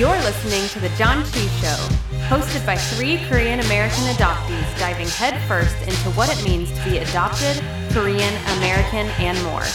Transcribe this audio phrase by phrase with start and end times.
[0.00, 1.76] You're listening to The Janchi Show,
[2.32, 7.62] hosted by three Korean American adoptees diving headfirst into what it means to be adopted,
[7.92, 9.66] Korean American, and more.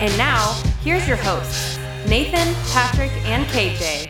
[0.00, 1.78] And now, here's your hosts,
[2.08, 4.08] Nathan, Patrick, and KJ.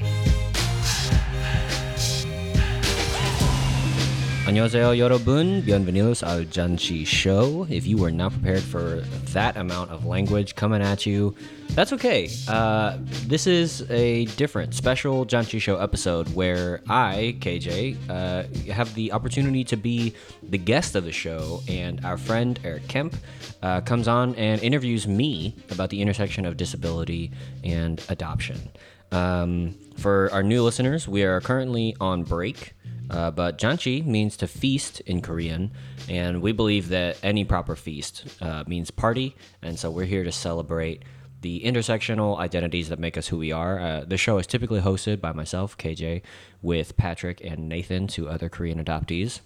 [4.46, 5.64] 안녕하세요, 여러분.
[5.64, 7.66] Bienvenidos al Janchi Show.
[7.68, 11.34] If you were not prepared for that amount of language coming at you,
[11.74, 12.28] that's okay.
[12.48, 19.12] Uh, this is a different, special Janchi Show episode where I, KJ, uh, have the
[19.12, 23.16] opportunity to be the guest of the show, and our friend Erik Kemp
[23.62, 27.30] uh, comes on and interviews me about the intersection of disability
[27.62, 28.70] and adoption.
[29.12, 32.74] Um, for our new listeners, we are currently on break.
[33.10, 35.72] Uh, but janchi means to feast in Korean,
[36.08, 40.30] and we believe that any proper feast uh, means party, and so we're here to
[40.30, 41.02] celebrate
[41.40, 43.80] the intersectional identities that make us who we are.
[43.80, 46.22] Uh, the show is typically hosted by myself, KJ,
[46.62, 49.40] with Patrick and Nathan, two other Korean adoptees.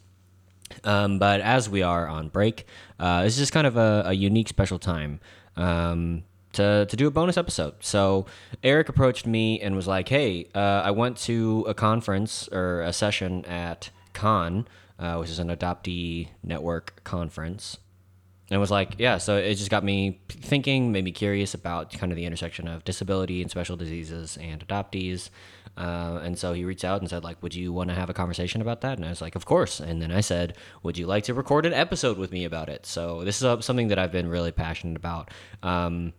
[0.82, 2.66] Um, but as we are on break,
[2.98, 5.20] uh, this is kind of a, a unique, special time.
[5.56, 7.74] Um, to, to do a bonus episode.
[7.80, 8.26] So
[8.62, 12.92] Erik approached me and was like, "Hey, uh, I went to a conference or a
[12.92, 14.66] session at KAAN,
[14.98, 17.78] uh, which is an adoptee network conference."
[18.54, 21.92] And it was like, yeah, so it just got me thinking, made me curious about
[21.92, 25.30] kind of the intersection of disability and special diseases and adoptees.
[25.76, 28.14] Uh, and so he reached out and said, like, would you want to have a
[28.14, 28.96] conversation about that?
[28.96, 29.80] And I was like, of course.
[29.80, 32.86] And then I said, would you like to record an episode with me about it?
[32.86, 35.32] So this is uh, something that I've been really passionate about.
[35.64, 36.12] Um,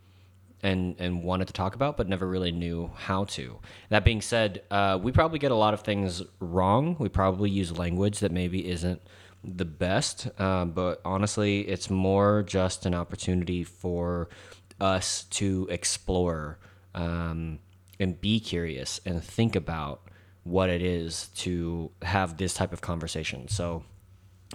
[0.61, 3.59] and and wanted to talk about, but never really knew how to.
[3.89, 6.97] That being said, uh, we probably get a lot of things wrong.
[7.00, 9.00] We probably use language that maybe isn't
[9.45, 14.29] the best, um, but honestly, it's more just an opportunity for
[14.79, 16.57] us to explore
[16.93, 17.59] um,
[17.99, 20.01] and be curious and think about
[20.43, 23.47] what it is to have this type of conversation.
[23.47, 23.84] So.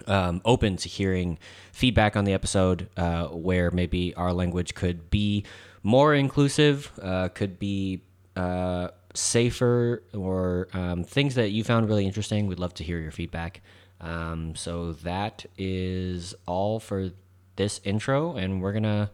[0.06, 1.36] Um, open to hearing
[1.72, 5.44] feedback on the episode uh, where maybe our language could be
[5.82, 8.00] more inclusive, uh, could be
[8.36, 12.46] uh, safer, or um, things that you found really interesting.
[12.46, 13.60] We'd love to hear your feedback.
[14.00, 17.10] Um, so that is all for
[17.56, 19.10] this intro, and we're gonna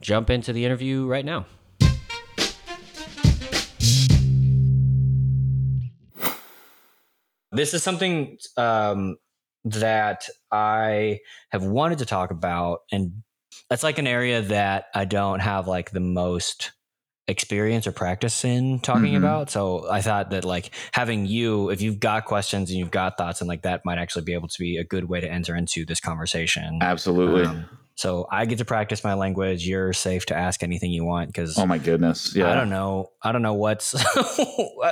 [0.00, 1.46] jump into the interview right now.
[7.54, 9.16] This is something um,
[9.64, 11.20] that I
[11.50, 13.22] have wanted to talk about and
[13.68, 16.72] that's like an area that I don't have like the most
[17.32, 19.16] experience or practice in talking mm-hmm.
[19.16, 19.50] about.
[19.50, 23.40] So I thought that like having you, if you've got questions and you've got thoughts
[23.40, 25.84] and like that might actually be able to be a good way to enter into
[25.84, 26.78] this conversation.
[26.80, 27.44] Absolutely.
[27.44, 29.66] Um, so I get to practice my language.
[29.66, 32.50] You're safe to ask anything you want because oh my goodness, yeah.
[32.50, 33.10] I don't know.
[33.22, 33.94] I don't know what's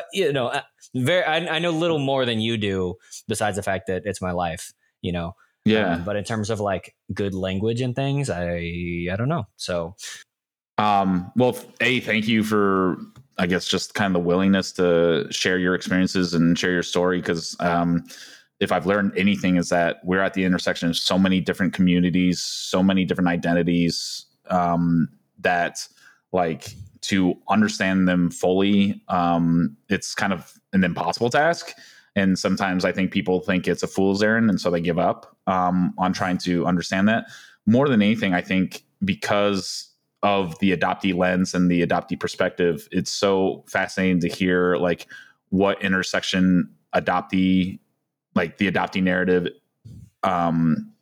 [0.12, 0.48] you know.
[0.48, 0.62] Uh,
[0.94, 1.24] very.
[1.24, 2.96] I, I know little more than you do.
[3.26, 4.72] Besides the fact that it's my life.
[5.00, 5.34] You know.
[5.64, 5.94] Yeah.
[5.94, 9.44] Um, but in terms of like good language and things, I I don't know.
[9.56, 9.96] So
[10.80, 12.96] um well a thank you for
[13.38, 17.20] I guess just kind of the willingness to share your experiences and share your story
[17.20, 18.04] because um
[18.60, 22.42] if I've learned anything is that we're at the intersection of so many different communities,
[22.42, 25.08] so many different identities um
[25.38, 25.86] that
[26.32, 31.74] like to understand them fully um it's kind of an impossible task
[32.16, 35.36] and sometimes I think people think it's a fool's errand, and so they give up
[35.46, 37.26] um, on trying to understand that.
[37.66, 39.89] More than anything, I think because
[40.22, 45.06] of the adoptee lens and the adoptee perspective, it's so fascinating to hear like
[45.48, 47.78] what intersection adoptee,
[48.34, 49.48] like the adoptee narrative,
[50.22, 50.92] um,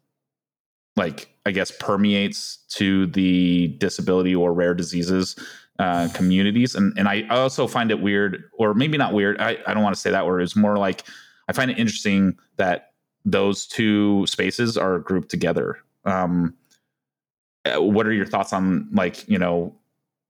[0.97, 5.37] like I guess permeates to the disability or rare diseases
[5.79, 6.75] uh, communities.
[6.75, 9.41] And and I also find it weird, or maybe not weird.
[9.41, 10.43] I, I don't want to say that word.
[10.43, 11.05] It's more like
[11.49, 12.93] I find it interesting that
[13.25, 15.79] those two spaces are grouped together.
[16.05, 16.55] Um,
[17.77, 19.75] what are your thoughts on like you know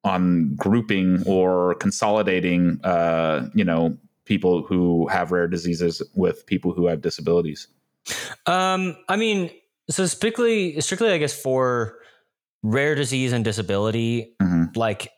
[0.04, 6.86] on grouping or consolidating uh, you know people who have rare diseases with people who
[6.86, 7.68] have disabilities?
[8.46, 9.50] Um, I mean,
[9.90, 11.98] so strictly, strictly, I guess for
[12.62, 14.64] rare disease and disability, mm-hmm.
[14.78, 15.10] like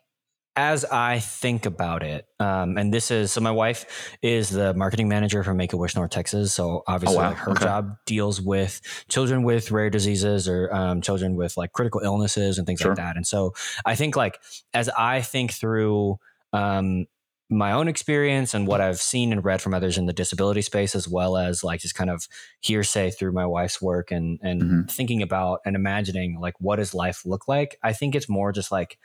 [0.60, 5.08] as I think about it, um, and this is so my wife is the marketing
[5.08, 6.52] manager for Make a Wish North Texas.
[6.52, 7.28] So obviously, oh, wow.
[7.28, 7.64] like her okay.
[7.64, 12.66] job deals with children with rare diseases or um, children with like critical illnesses and
[12.66, 12.90] things sure.
[12.90, 13.16] like that.
[13.16, 13.54] And so
[13.86, 14.38] I think like
[14.74, 16.18] as I think through
[16.52, 17.06] um,
[17.48, 20.94] my own experience and what I've seen and read from others in the disability space,
[20.94, 22.28] as well as like just kind of
[22.60, 24.82] hearsay through my wife's work and and mm-hmm.
[24.82, 27.78] thinking about and imagining like what does life look like.
[27.82, 28.98] I think it's more just like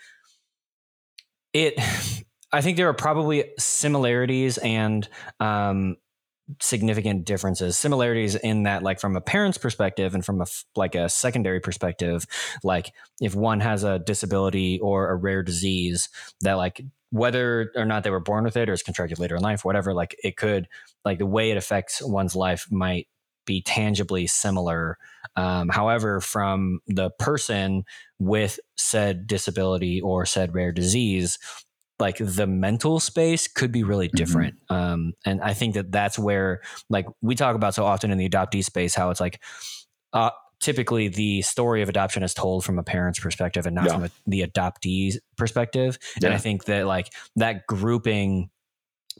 [1.55, 1.79] it
[2.51, 5.07] I think there are probably similarities and
[5.39, 5.95] um,
[6.61, 7.77] significant differences.
[7.77, 12.25] Similarities in that like from a parent's perspective and from a like a secondary perspective
[12.63, 12.91] like
[13.21, 16.09] if one has a disability or a rare disease
[16.41, 16.81] that like
[17.11, 19.93] whether or not they were born with it or is contracted later in life whatever
[19.93, 20.67] like it could
[21.05, 23.07] like the way it affects one's life might
[23.45, 24.97] be tangibly similar
[25.35, 27.83] um, however from the person
[28.19, 31.37] with said disability or said rare disease
[31.99, 34.17] like the mental space could be really mm-hmm.
[34.17, 34.55] different.
[34.69, 34.75] Mm-hmm.
[34.75, 38.27] Um, and I think that that's where, like, we talk about so often in the
[38.27, 39.41] adoptee space, how it's like,
[40.13, 43.93] uh, typically the story of adoption is told from a parent's perspective and not yeah.
[43.93, 45.97] from a, the adoptee's perspective.
[46.21, 46.27] Yeah.
[46.27, 48.49] And I think that, like, that grouping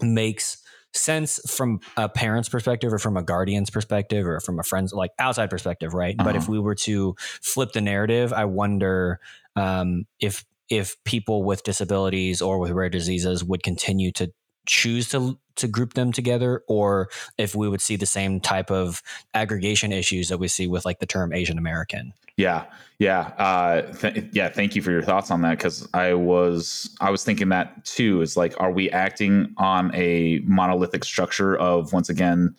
[0.02, 0.62] makes
[0.96, 5.12] sense from a parent's perspective or from a guardian's perspective or from a friend's like
[5.20, 6.30] outside perspective right uh-huh.
[6.30, 6.52] but if uh-huh.
[6.54, 9.20] we were to flip the narrative i wonder
[9.56, 14.32] um, if if people with disabilities or with rare diseases would continue to
[14.66, 19.02] choose to to group them together or if we would see the same type of
[19.34, 22.14] aggregation issues that we see with like the term Asian American.
[22.38, 22.66] Yeah.
[23.00, 23.32] Yeah.
[23.38, 24.50] Uh, th- yeah.
[24.50, 25.60] Thank you for your thoughts on that.
[25.60, 30.40] Cause I was, I was thinking that too, is like, are we acting on a
[30.44, 32.56] monolithic structure of once again,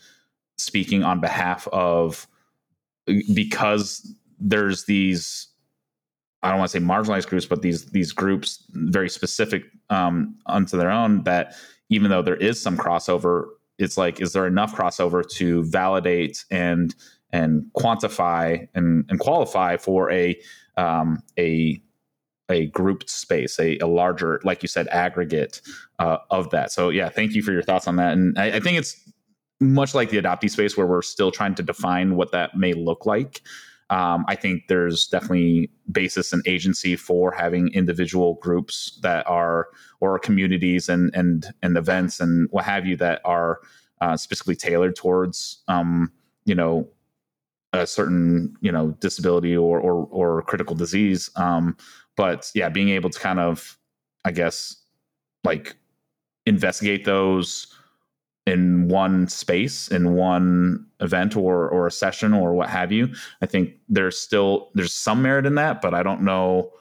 [0.57, 2.27] speaking on behalf of,
[3.35, 5.49] because there's these
[6.43, 10.77] I don't want to say marginalized groups, but these these groups very specific um, unto
[10.77, 11.25] their own.
[11.25, 11.57] That
[11.89, 13.47] even though there is some crossover,
[13.79, 16.95] it's like, is there enough crossover to validate and
[17.33, 20.41] and quantify and, and qualify for a
[20.77, 21.81] um, a
[22.49, 25.61] a grouped space, a, a larger, like you said, aggregate
[25.99, 26.71] uh, of that.
[26.71, 28.13] So yeah, thank you for your thoughts on that.
[28.13, 29.13] And I, I think it's
[29.61, 33.05] much like the adoptee space where we're still trying to define what that may look
[33.07, 33.43] like
[33.91, 39.69] um, I think there's definitely basis and agency for having individual groups that are
[40.01, 43.61] or communities and and and events and what have you that are
[44.01, 46.11] uh, specifically tailored towards um,
[46.45, 46.89] you know
[47.73, 51.31] a certain you know disability or or, or critical disease.
[51.37, 51.77] Um,
[52.17, 53.79] but yeah, being able to kind of
[54.25, 54.77] I guess
[55.45, 55.77] like
[56.45, 57.69] investigate those
[58.47, 63.13] in one space in one event or or a session or what have you.
[63.43, 66.73] I think there's still there's some merit in that but i don't know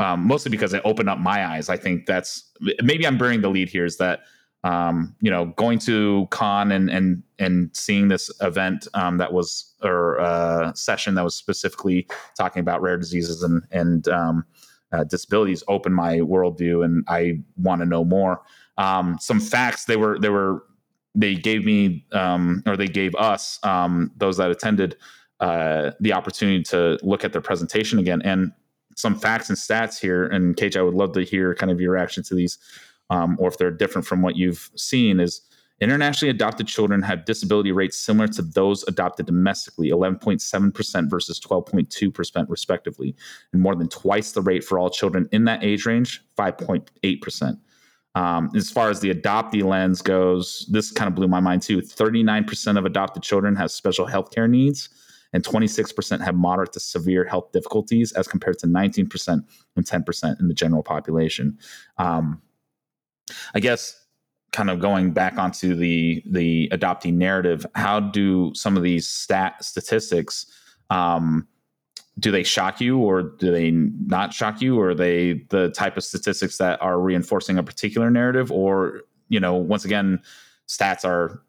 [0.00, 1.68] um, mostly because it opened up my eyes.
[1.68, 2.50] I think that's
[2.82, 4.20] maybe i'm burning the lead here is that
[4.64, 9.74] um, you know going to KAAN and and and seeing this event um, that was
[9.82, 14.44] or uh, session that was specifically talking about rare diseases and and um,
[14.92, 18.40] uh, disabilities opened my worldview and i want to know more.
[18.78, 20.64] Um, some facts they were they were
[21.14, 24.96] they gave me um, or they gave us um, those that attended
[25.40, 28.22] uh, the opportunity to look at their presentation again.
[28.22, 28.52] And
[28.96, 31.92] some facts and stats here and KJ I would love to hear kind of your
[31.92, 32.58] reaction to these
[33.08, 35.40] um, or if they're different from what you've seen is
[35.80, 43.16] internationally adopted children have disability rates similar to those adopted domestically 11.7% versus 12.2% respectively
[43.52, 47.58] and more than twice the rate for all children in that age range 5.8%
[48.14, 51.78] um, as far as the adoptee lens goes, this kind of blew my mind too.
[51.78, 54.88] 39% of adopted children have special health care needs,
[55.32, 59.44] and 26% have moderate to severe health difficulties, as compared to 19%
[59.76, 61.56] and 10% in the general population.
[61.98, 62.42] Um,
[63.54, 63.96] I guess
[64.52, 69.64] kind of going back onto the the adoptee narrative, how do some of these stat
[69.64, 70.46] statistics
[70.90, 71.46] um,
[72.20, 74.78] do they shock you or do they not shock you?
[74.78, 78.52] Or are they the type of statistics that are reinforcing a particular narrative?
[78.52, 80.20] Or you know once again
[80.68, 81.42] stats are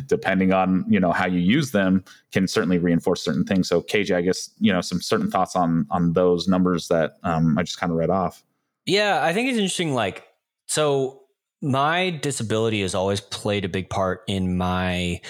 [0.06, 3.68] depending on you know how you use them can certainly reinforce certain things.
[3.68, 7.58] So kj i guess you know some certain thoughts on on those numbers that um,
[7.58, 8.42] i just kind of read off.
[8.86, 10.24] Yeah i think it's interesting like
[10.66, 11.25] so
[11.62, 15.20] my disability has always played a big part in my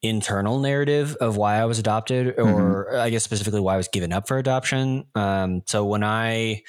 [0.00, 3.00] internal narrative of why I was adopted, or mm-hmm.
[3.00, 5.04] I guess specifically why I was given up for adoption.
[5.14, 6.62] Um, so when I,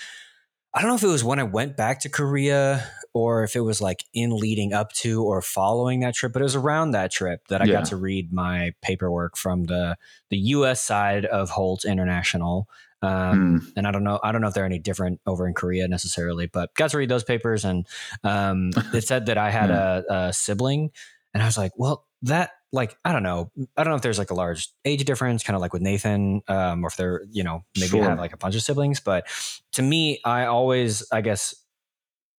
[0.73, 3.61] I don't know if it was when I went back to Korea or if it
[3.61, 7.11] was like in leading up to or following that trip, but it was around that
[7.11, 7.73] trip that I yeah.
[7.73, 9.97] got to read my paperwork from the
[10.29, 10.83] the U.S.
[10.83, 12.67] side of Holt International.
[13.03, 13.73] Um, mm.
[13.75, 16.47] And I don't know, I don't know if they're any different over in Korea necessarily,
[16.47, 17.85] but got to read those papers, and
[18.23, 20.01] um, it said that I had yeah.
[20.09, 20.91] a, a, sibling,
[21.33, 24.17] and I was like, well, that like I don't know, I don't know if there's
[24.17, 27.43] like a large age difference, kind of like with Nathan, um, or if they're you
[27.43, 28.03] know maybe sure.
[28.03, 29.27] have like a bunch of siblings, but
[29.73, 31.53] to me, I always, I guess,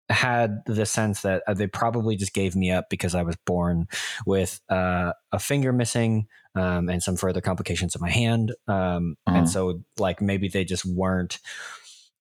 [0.09, 3.87] had the sense that uh, they probably just gave me up because I was born
[4.26, 8.54] with uh, a finger missing um, and some further complications of my hand.
[8.68, 9.16] Um.
[9.26, 11.38] And so, like, maybe they just weren't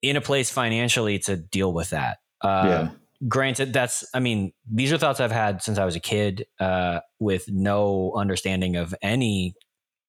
[0.01, 2.17] in a place financially to deal with that.
[2.41, 2.89] Uh, yeah.
[3.27, 6.99] granted, that's I mean, these are thoughts I've had since I was a kid, uh,
[7.19, 9.55] with no understanding of any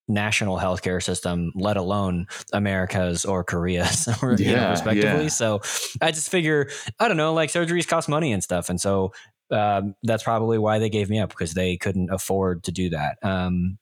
[0.07, 5.23] national healthcare system, let alone America's or Korea's, or, yeah, you know, respectively.
[5.23, 5.29] Yeah.
[5.29, 5.61] So
[6.01, 9.13] I just figure, I don't know, like surgeries cost money and stuff, and so
[9.51, 13.17] um, that's probably why they gave me up because they couldn't afford to do that.
[13.23, 13.77] Um,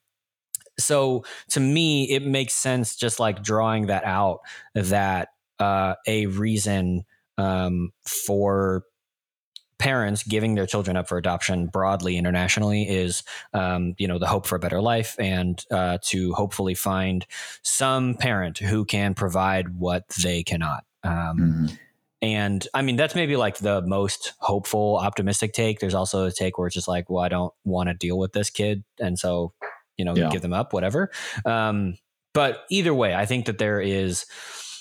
[0.78, 4.40] so to me, it makes sense just like drawing that out
[4.74, 5.28] that
[5.58, 7.04] uh, a reason
[7.38, 8.84] um, for
[9.78, 14.46] parents giving their children up for adoption broadly internationally is um, you know the hope
[14.46, 17.26] for a better life and uh, to hopefully find
[17.62, 21.66] some parent who can provide what they cannot um, mm-hmm.
[22.22, 26.56] and i mean that's maybe like the most hopeful optimistic take there's also a take
[26.56, 29.52] where it's just like well i don't want to deal with this kid and so
[29.96, 30.28] you know yeah.
[30.30, 31.10] give them up whatever
[31.46, 31.96] um,
[32.32, 34.26] but either way i think that there is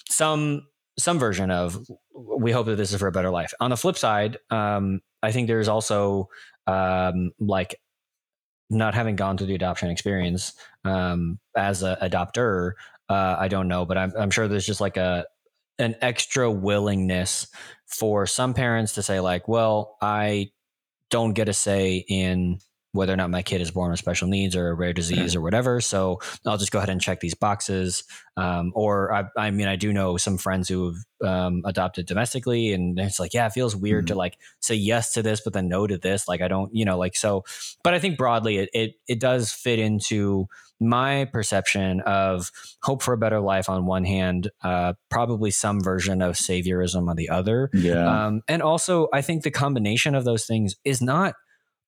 [0.09, 0.63] some
[0.97, 3.53] some version of we hope that this is for a better life.
[3.59, 6.29] On the flip side, um, I think there's also
[6.67, 7.75] um, like
[8.69, 10.53] not having gone through the adoption experience
[10.85, 12.73] um, as an adopter.
[13.09, 15.25] Uh, I don't know, but I'm, I'm sure there's just like a
[15.79, 17.47] an extra willingness
[17.87, 20.51] for some parents to say like, well, I
[21.09, 22.59] don't get a say in
[22.93, 25.41] whether or not my kid is born with special needs or a rare disease or
[25.41, 25.81] whatever.
[25.81, 28.03] So I'll just go ahead and check these boxes.
[28.37, 32.71] Um, or I, I, mean, I do know some friends who have um, adopted domestically,
[32.71, 34.13] and it's like, yeah, it feels weird mm-hmm.
[34.13, 36.27] to like say yes to this, but then no to this.
[36.27, 37.43] Like I don't, you know, like so.
[37.83, 40.47] But I think broadly, it it, it does fit into
[40.79, 42.51] my perception of
[42.83, 47.15] hope for a better life on one hand, uh, probably some version of saviorism on
[47.15, 47.69] the other.
[47.73, 48.25] Yeah.
[48.25, 51.35] Um, and also, I think the combination of those things is not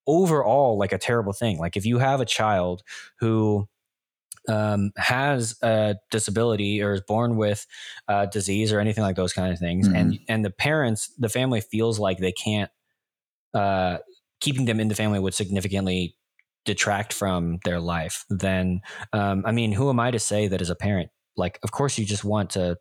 [0.06, 1.58] overall like a terrible thing.
[1.58, 2.82] Like if you have a child
[3.20, 3.68] who
[4.48, 7.66] um, has a disability or is born with
[8.08, 9.96] a disease or anything like those kind of things, mm-hmm.
[9.96, 12.70] and and the parents, the family feels like they can't,
[13.54, 13.98] uh,
[14.40, 16.16] keeping them in the family would significantly
[16.64, 18.24] detract from their life.
[18.28, 18.82] Then,
[19.12, 21.10] um, I mean, who am I to say that as a parent?
[21.36, 22.76] Like, of course, you just want to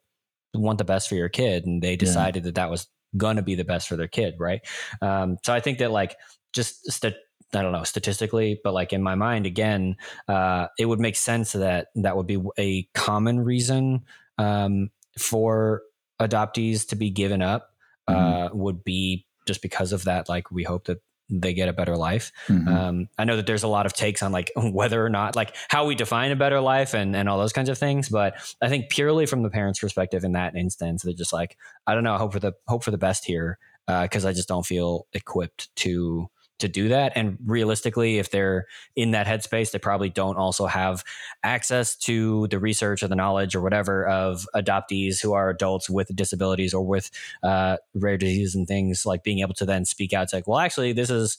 [0.54, 2.48] want the best for your kid, and they decided yeah.
[2.48, 4.62] that that was going to be the best for their kid, right?
[5.02, 6.16] Um, so I think that like
[6.56, 7.16] just st-
[7.54, 9.98] I don't know statistically, but like in my mind, again,
[10.28, 14.06] uh, it would make sense that that would be a common reason
[14.38, 15.84] um, for
[16.20, 17.72] adoptees to be given up.
[18.10, 18.20] Mm-hmm.
[18.20, 20.30] Uh, would be just because of that.
[20.30, 22.32] Like we hope that they get a better life.
[22.48, 22.68] Mm-hmm.
[22.68, 25.56] Um, I know that there's a lot of takes on like whether or not like
[25.70, 28.10] how we define a better life and and all those kinds of things.
[28.10, 31.58] But I think purely from the parents' perspective in that instance, they're just like,
[31.88, 33.58] I don't know, I hope for the hope for the best here
[33.88, 37.14] because uh, I just don't feel equipped to to do that.
[37.16, 41.04] And realistically, if they're in that headspace, they probably don't also have
[41.44, 46.16] access to the research or the knowledge or whatever of adoptees who are adults with
[46.16, 47.12] disabilities or with
[47.44, 50.24] uh, rare diseases and things like being able to then speak out.
[50.24, 51.38] It's like, well, actually, this is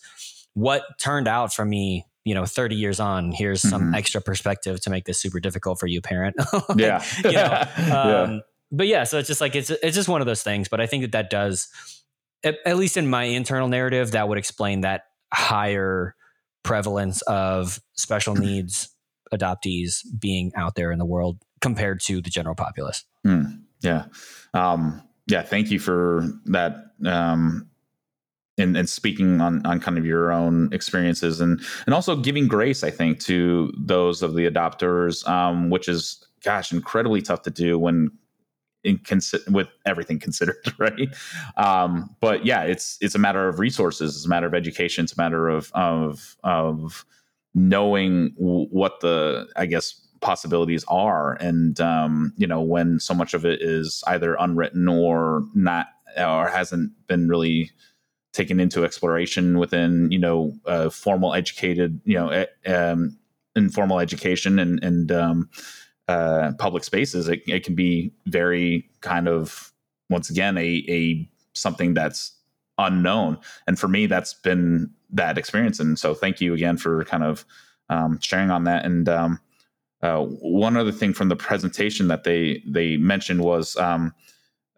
[0.54, 3.94] what turned out for me you know 30 years on here's some mm-hmm.
[3.94, 6.35] extra perspective to make this super difficult for you parent
[6.68, 7.44] like, yeah you know
[7.94, 8.38] um, yeah.
[8.73, 10.87] but yeah so it's just like it's it's just one of those things but i
[10.87, 11.68] think that that does
[12.45, 15.02] at, at least in my internal narrative, that would explain that
[15.33, 16.14] higher
[16.62, 18.90] prevalence of special needs
[19.33, 23.05] adoptees being out there in the world compared to the general populace.
[23.26, 24.07] Mm, yeah.
[24.55, 25.43] Um, yeah.
[25.43, 26.76] Thank you for that.
[27.05, 27.69] Um,
[28.59, 32.83] and, and speaking on, on kind of your own experiences and, and also giving grace,
[32.83, 37.78] I think, to those of the adopters, um, which is, gosh, incredibly tough to do
[37.78, 38.11] when
[38.85, 41.09] in consi- with everything considered, right?
[41.56, 45.16] Um, but yeah, it's it's a matter of resources, it's a matter of education, it's
[45.16, 47.04] a matter of of of
[47.54, 53.45] knowing what the I guess possibilities are, and um, you know when so much of
[53.45, 57.71] it is either unwritten or not or hasn't been really
[58.33, 63.18] taken into exploration within you know uh, formal educated you know um,
[63.56, 65.49] informal education and and um,
[66.08, 69.72] uh, public spaces, it, it can be very kind of
[70.08, 72.32] once again a a something that's
[72.78, 73.38] unknown.
[73.66, 75.80] And for me, that's been that experience.
[75.80, 77.44] And so, thank you again for kind of
[77.88, 78.84] um, sharing on that.
[78.84, 79.40] And um,
[80.02, 84.14] uh, one other thing from the presentation that they they mentioned was, um,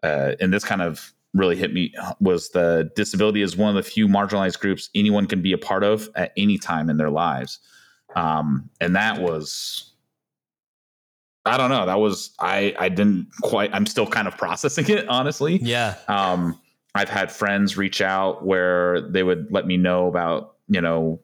[0.03, 3.87] uh, and this kind of really hit me was the disability is one of the
[3.87, 7.59] few marginalized groups anyone can be a part of at any time in their lives.
[8.15, 9.88] Um, and that was
[11.49, 11.85] I don't know.
[11.85, 15.57] That was I I didn't quite I'm still kind of processing it, honestly.
[15.61, 15.95] Yeah.
[16.07, 16.59] Um
[16.95, 21.19] I've had friends reach out where they would let me know about, you know,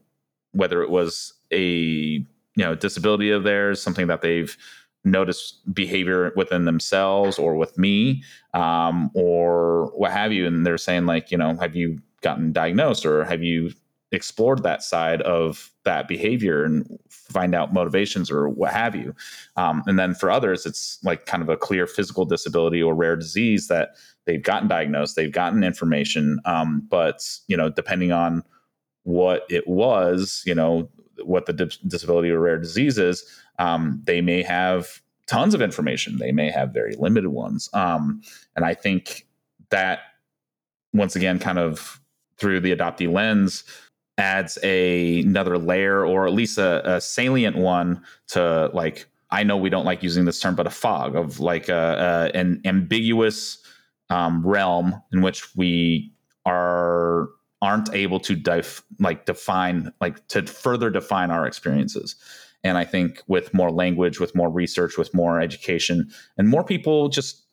[0.51, 2.25] whether it was a you
[2.57, 4.55] know disability of theirs, something that they've
[5.03, 11.05] noticed behavior within themselves or with me um, or what have you and they're saying
[11.05, 13.71] like you know have you gotten diagnosed or have you
[14.15, 19.13] explored that side of that behavior and find out motivations or what have you.
[19.57, 23.15] Um, and then for others it's like kind of a clear physical disability or rare
[23.15, 23.95] disease that
[24.25, 28.43] they've gotten diagnosed they've gotten information um, but you know depending on
[29.03, 30.89] what it was you know
[31.23, 33.23] what the disability or rare disease is
[33.59, 36.17] um, they may have tons of information.
[36.17, 37.69] They may have very limited ones.
[37.73, 38.21] Um,
[38.55, 39.27] and i think
[39.69, 39.99] that
[40.93, 41.99] once again kind of
[42.37, 43.63] through the adoptee lens
[44.17, 49.57] adds a another layer or at least a, a, salient one to like i know
[49.57, 53.57] we don't like using this term but a fog of like a, a an ambiguous
[54.09, 56.13] um, realm in which we
[56.45, 57.29] are
[57.61, 62.15] aren't able to def, like define like to further define our experiences.
[62.63, 67.09] And i think with more language with more research with more education and more people
[67.09, 67.43] just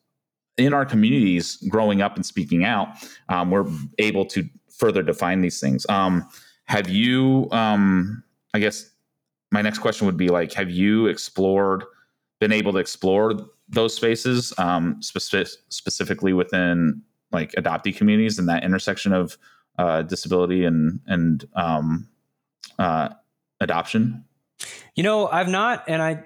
[0.57, 2.87] in our communities growing up and speaking out
[3.29, 3.65] um, we're
[3.99, 5.85] able to further define these things.
[5.89, 6.27] Um,
[6.65, 8.89] have you um, i guess
[9.51, 11.83] my next question would be like have you explored
[12.39, 13.33] been able to explore
[13.69, 17.01] those spaces um, specific, specifically within
[17.31, 19.37] like adoptee communities and that intersection of
[19.79, 22.07] uh, disability and and um,
[22.79, 23.09] uh,
[23.59, 24.23] adoption?
[24.95, 26.23] You know, I've not, and I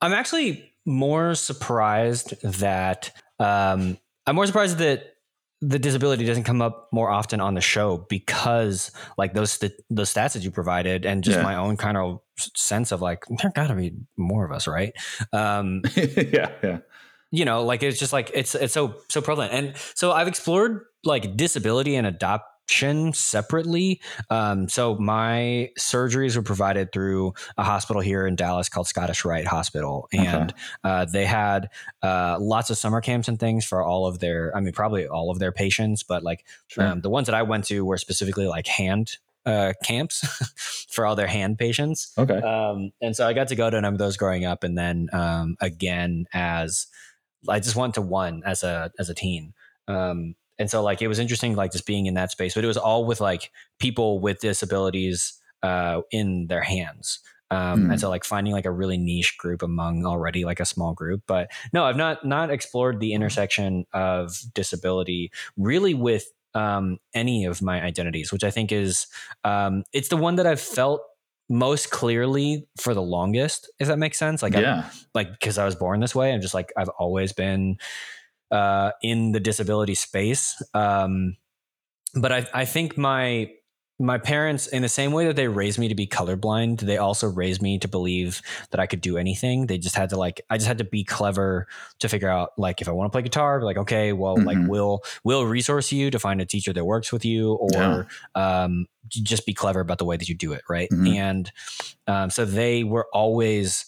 [0.00, 5.16] I'm actually more surprised that um, I'm more surprised that
[5.60, 10.02] the disability doesn't come up more often on the show because like those st- the
[10.02, 11.42] stats that you provided and just yeah.
[11.42, 14.92] my own kind of sense of like there got to be more of us right?
[15.32, 16.78] Um yeah yeah.
[17.30, 19.52] you know like it's just like it's it's so so prevalent.
[19.52, 22.44] And so i've explored like disability and adopt
[23.12, 24.00] separately.
[24.30, 29.46] Um, so my surgeries were provided through a hospital here in Dallas called Scottish Rite
[29.46, 30.60] Hospital, and okay.
[30.84, 31.68] uh, they had
[32.02, 34.56] uh, lots of summer camps and things for all of their.
[34.56, 36.84] I mean, probably all of their patients, but like sure.
[36.84, 40.20] um, the ones that I went to were specifically like hand uh, camps
[40.90, 42.12] for all their hand patients.
[42.16, 42.38] Okay.
[42.38, 44.76] Um, and so I got to go to a number of those growing up, and
[44.76, 46.86] then um, again as
[47.48, 49.54] I just went to one as a as a teen.
[49.88, 52.68] Um, and so like it was interesting like just being in that space but it
[52.68, 57.20] was all with like people with disabilities uh, in their hands.
[57.52, 57.90] Um, mm.
[57.90, 61.22] and so like finding like a really niche group among already like a small group
[61.26, 67.60] but no i've not not explored the intersection of disability really with um, any of
[67.60, 69.08] my identities which i think is
[69.42, 71.02] um, it's the one that i've felt
[71.48, 74.44] most clearly for the longest if that makes sense.
[74.44, 74.84] Like yeah.
[74.84, 77.78] I'm, like because i was born this way i'm just like i've always been
[78.50, 80.62] uh, in the disability space.
[80.74, 81.36] Um,
[82.14, 83.50] but I, I think my
[84.00, 87.28] my parents, in the same way that they raised me to be colorblind, they also
[87.28, 89.66] raised me to believe that I could do anything.
[89.66, 92.80] They just had to like, I just had to be clever to figure out like
[92.80, 94.46] if I want to play guitar, like okay, well, mm-hmm.
[94.46, 98.62] like we'll we'll resource you to find a teacher that works with you, or yeah.
[98.62, 100.88] um, just be clever about the way that you do it, right?
[100.90, 101.06] Mm-hmm.
[101.06, 101.52] And
[102.06, 103.84] um, so they were always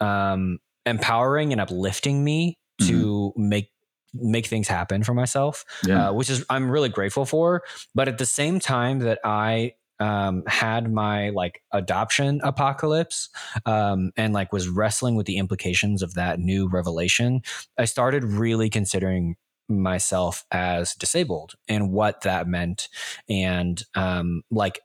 [0.00, 3.48] um, empowering and uplifting me to mm-hmm.
[3.48, 3.71] make
[4.14, 6.08] make things happen for myself, yeah.
[6.08, 7.62] uh, which is I'm really grateful for.
[7.94, 13.28] But at the same time that I um, had my like adoption apocalypse
[13.66, 17.42] um, and like was wrestling with the implications of that new revelation,
[17.78, 19.36] I started really considering
[19.68, 22.88] myself as disabled and what that meant,
[23.28, 24.80] and um, like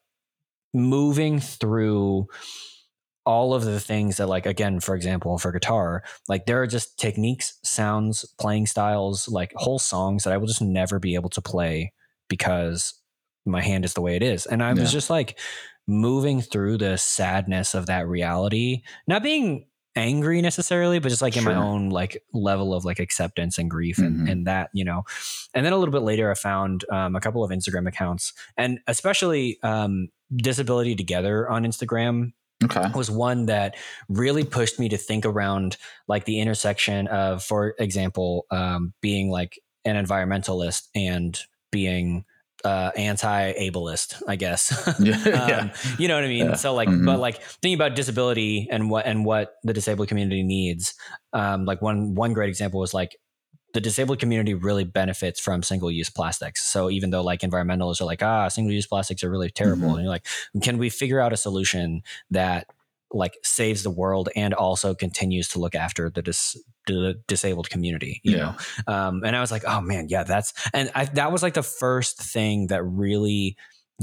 [0.73, 2.27] moving through
[3.27, 6.97] all of the things that like again for example for guitar like there are just
[6.97, 11.41] techniques sounds playing styles like whole songs that i will just never be able to
[11.41, 11.91] play
[12.29, 12.93] because
[13.45, 14.79] my hand is the way it is and i yeah.
[14.79, 15.37] was just like
[15.87, 19.65] moving through the sadness of that reality not being
[19.97, 21.41] angry necessarily but just like sure.
[21.41, 24.27] in my own like level of like acceptance and grief and, mm-hmm.
[24.27, 25.03] and that you know
[25.53, 28.79] and then a little bit later i found um, a couple of instagram accounts and
[28.87, 32.31] especially um, disability together on instagram
[32.63, 32.89] okay.
[32.95, 33.75] was one that
[34.09, 39.59] really pushed me to think around like the intersection of, for example, um, being like
[39.85, 41.39] an environmentalist and
[41.71, 42.25] being
[42.63, 44.87] uh, anti-ableist, I guess.
[44.99, 45.73] um, yeah.
[45.97, 46.47] You know what I mean?
[46.47, 46.55] Yeah.
[46.55, 47.05] So like, mm-hmm.
[47.05, 50.95] but like thinking about disability and what and what the disabled community needs.
[51.33, 53.15] Um, like one one great example was like
[53.77, 56.63] the disabled community really benefits from single use plastics.
[56.63, 59.97] So even though like environmentalists are like, ah, single use plastics are really terrible, mm-hmm.
[59.97, 60.25] and you're like,
[60.63, 62.65] can we figure out a solution that
[63.11, 68.19] like saves the world and also continues to look after the, dis- the disabled community
[68.23, 68.55] you yeah.
[68.87, 71.53] know um, and i was like oh man yeah that's and I, that was like
[71.53, 73.55] the first thing that really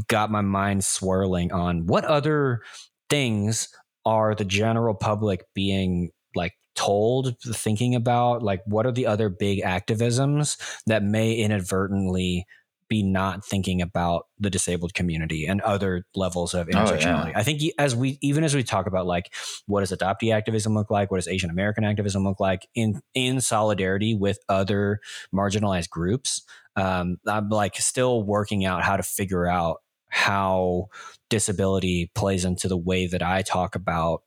[0.09, 2.63] got my mind swirling on what other
[3.11, 3.69] things
[4.07, 9.63] are the general public being like told thinking about like what are the other big
[9.63, 10.57] activisms
[10.87, 12.47] that may inadvertently
[12.89, 17.27] be not thinking about the disabled community and other levels of intersectionality.
[17.27, 17.33] Oh, yeah.
[17.39, 19.33] I think as we even as we talk about like
[19.67, 23.41] what does adoptee activism look like, what does Asian American activism look like in in
[23.41, 25.01] solidarity with other
[25.35, 26.43] marginalized groups,
[26.77, 30.89] um, I'm like still working out how to figure out how
[31.31, 34.23] disability plays into the way that I talk about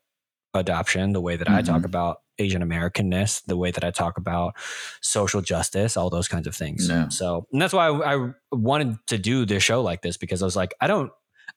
[0.52, 1.56] adoption, the way that mm-hmm.
[1.56, 1.86] I talk mm-hmm.
[1.86, 4.56] about Asian Americanness, the way that I talk about
[5.00, 6.88] social justice, all those kinds of things.
[6.88, 7.08] Yeah.
[7.08, 10.44] So, and that's why I, I, wanted to do this show like this because I
[10.44, 11.10] was like, I don't,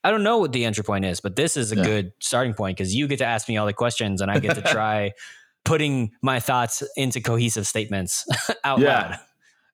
[0.04, 1.84] I don't know what the entry point is, but this is a yeah.
[1.84, 4.56] good starting point because you get to ask me all the questions and I get
[4.56, 5.12] to try
[5.64, 8.26] putting my thoughts into cohesive statements
[8.64, 8.88] out yeah.
[8.88, 9.20] loud.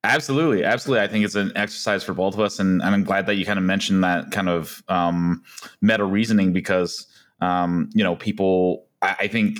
[0.03, 1.03] Absolutely, absolutely.
[1.03, 3.45] I think it's an exercise for both of us, and, and I'm glad that you
[3.45, 5.43] kind of mentioned that kind of um,
[5.81, 7.07] meta reasoning because
[7.41, 8.85] um, you know people.
[9.01, 9.57] I, I think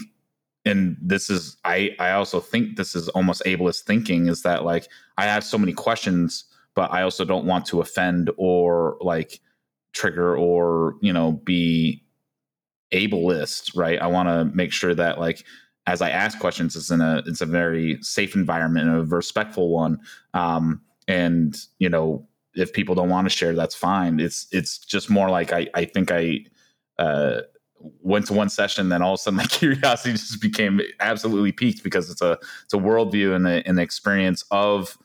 [0.67, 4.87] and this is i i also think this is almost ableist thinking is that like
[5.17, 9.39] i have so many questions but i also don't want to offend or like
[9.93, 12.03] trigger or you know be
[12.93, 13.99] ableist right?
[14.01, 15.43] I want to make sure that like
[15.87, 19.99] as i ask questions it's in a it's a very safe environment a respectful one.
[20.33, 24.19] Um and you know if people don't want to share that's fine.
[24.19, 26.39] It's it's just more like i i think i
[26.99, 27.41] uh
[27.79, 31.83] went to one session, then all of a sudden my curiosity just became absolutely piqued
[31.83, 34.97] because it's a it's a worldview and the, experience of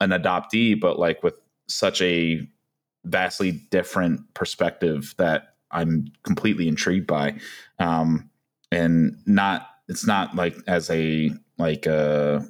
[0.00, 1.34] an adoptee, but like with
[1.68, 2.46] such a
[3.04, 7.38] vastly different perspective that I'm completely intrigued by.
[7.78, 8.30] Um,
[8.70, 12.44] and not it's not like as a like a uh,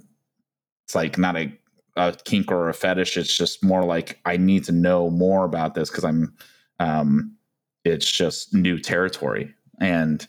[0.84, 1.52] it's like not a,
[1.96, 3.16] a kink or a fetish.
[3.16, 6.34] It's just more like I need to know more about this because I'm
[6.80, 7.36] um
[7.84, 10.26] it's just new territory and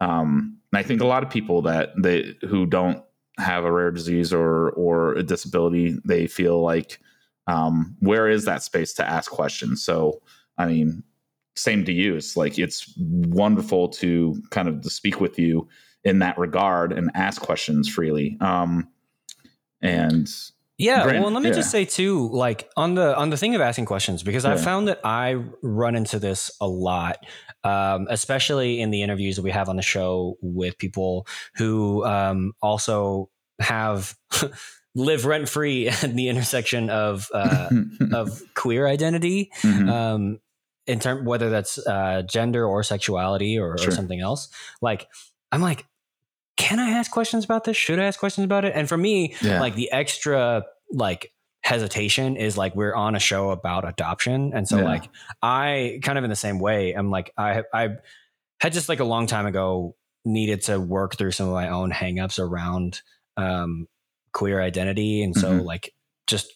[0.00, 3.02] um, I think a lot of people that they who don't
[3.38, 6.98] have a rare disease or or a disability, they feel like
[7.46, 9.84] um, where is that space to ask questions?
[9.84, 10.22] So
[10.58, 11.02] I mean,
[11.56, 12.16] same to you.
[12.16, 15.68] It's like it's wonderful to kind of to speak with you
[16.04, 18.36] in that regard and ask questions freely.
[18.40, 18.88] Um,
[19.80, 20.28] and
[20.78, 21.54] yeah, well, let me yeah.
[21.54, 24.54] just say too, like on the on the thing of asking questions, because yeah.
[24.54, 27.18] I found that I run into this a lot,
[27.62, 32.52] um, especially in the interviews that we have on the show with people who um,
[32.62, 33.30] also
[33.60, 34.16] have
[34.94, 37.68] live rent free at the intersection of uh,
[38.12, 39.50] of queer identity.
[39.62, 39.88] Mm-hmm.
[39.88, 40.40] Um,
[40.88, 43.88] in term whether that's uh, gender or sexuality or, sure.
[43.88, 44.48] or something else,
[44.80, 45.06] like
[45.52, 45.86] I'm like,
[46.56, 47.76] can I ask questions about this?
[47.76, 48.72] Should I ask questions about it?
[48.74, 49.60] And for me, yeah.
[49.60, 54.78] like the extra like hesitation is like we're on a show about adoption and so
[54.78, 54.84] yeah.
[54.84, 55.08] like
[55.42, 57.90] i kind of in the same way i'm like i i
[58.60, 61.92] had just like a long time ago needed to work through some of my own
[61.92, 63.00] hangups around
[63.36, 63.86] um
[64.32, 65.64] queer identity and so mm-hmm.
[65.64, 65.94] like
[66.26, 66.52] just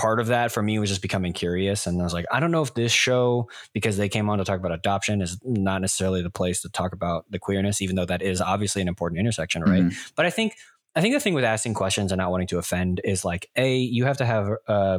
[0.00, 2.50] part of that for me was just becoming curious and i was like i don't
[2.50, 6.22] know if this show because they came on to talk about adoption is not necessarily
[6.22, 9.62] the place to talk about the queerness even though that is obviously an important intersection
[9.62, 10.10] right mm-hmm.
[10.16, 10.54] but i think
[10.96, 13.76] I think the thing with asking questions and not wanting to offend is like a
[13.76, 14.98] you have to have uh,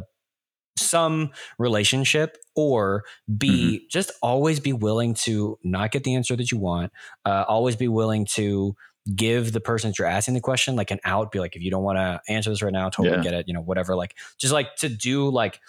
[0.76, 3.04] some relationship or
[3.36, 3.84] b mm-hmm.
[3.90, 6.92] just always be willing to not get the answer that you want
[7.26, 8.74] uh, always be willing to
[9.16, 11.70] give the person that you're asking the question like an out be like if you
[11.70, 13.22] don't want to answer this right now totally yeah.
[13.22, 15.60] get it you know whatever like just like to do like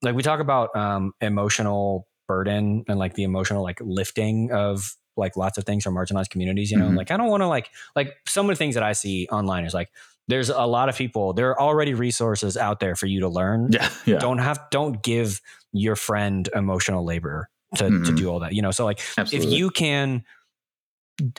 [0.00, 5.36] like we talk about um emotional burden and like the emotional like lifting of like
[5.36, 6.96] lots of things from marginalized communities, you know, mm-hmm.
[6.96, 9.64] like I don't want to like like some of the things that I see online
[9.64, 9.90] is like
[10.28, 13.72] there's a lot of people there are already resources out there for you to learn.
[13.72, 13.90] Yeah.
[14.06, 14.18] yeah.
[14.18, 15.40] Don't have don't give
[15.72, 18.04] your friend emotional labor to, mm-hmm.
[18.04, 18.54] to do all that.
[18.54, 19.52] You know, so like Absolutely.
[19.52, 20.24] if you can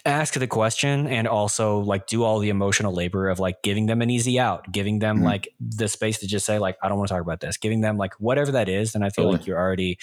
[0.05, 4.01] ask the question and also like do all the emotional labor of like giving them
[4.01, 5.25] an easy out, giving them mm-hmm.
[5.25, 7.81] like the space to just say like I don't want to talk about this, giving
[7.81, 9.37] them like whatever that is, then I feel totally.
[9.37, 9.97] like you're already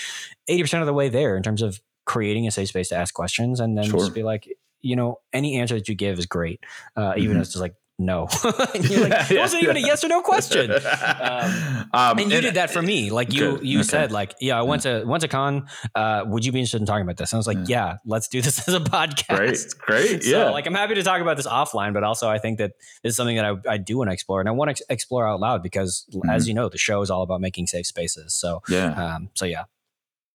[0.48, 3.60] 80% of the way there in terms of creating a safe space to ask questions
[3.60, 4.00] and then sure.
[4.00, 4.48] just be like,
[4.80, 6.60] you know, any answer that you give is great.
[6.96, 7.36] Uh, even mm-hmm.
[7.38, 8.28] if it's just like, no.
[8.44, 10.70] you're like, it wasn't even a yes or no question.
[11.26, 13.10] Um, um, and you and, did that for me.
[13.10, 13.66] Like you, good.
[13.66, 13.88] you okay.
[13.88, 15.68] said, like, yeah, I went to went to KAAN.
[15.94, 17.32] Uh, would you be interested in talking about this?
[17.32, 19.78] And I was like, yeah, yeah let's do this as a podcast.
[19.78, 20.50] Great, great, so, yeah.
[20.50, 23.16] Like, I'm happy to talk about this offline, but also I think that this is
[23.16, 25.40] something that I, I do want to explore, and I want to ex- explore out
[25.40, 26.28] loud because, mm-hmm.
[26.28, 28.34] as you know, the show is all about making safe spaces.
[28.34, 29.64] So, yeah, um, so yeah,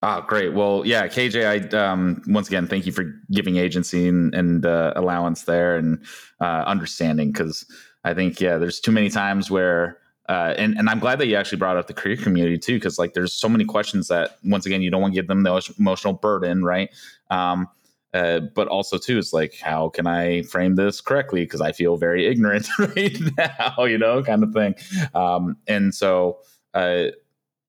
[0.04, 0.54] Ah, great.
[0.54, 4.94] Well, yeah, KJ, I um, once again thank you for giving agency and, and uh,
[4.96, 6.04] allowance there and
[6.40, 7.66] uh, understanding because
[8.04, 11.36] I think yeah, there's too many times where uh, and and I'm glad that you
[11.36, 14.66] actually brought up the queer community too because like there's so many questions that once
[14.66, 16.90] again you don't want to give them the emotional burden, right?
[17.30, 17.68] Um,
[18.14, 21.96] uh, but also too it's like how can i frame this correctly because i feel
[21.96, 24.76] very ignorant right now you know kind of thing
[25.16, 26.38] um, and so
[26.74, 27.06] uh,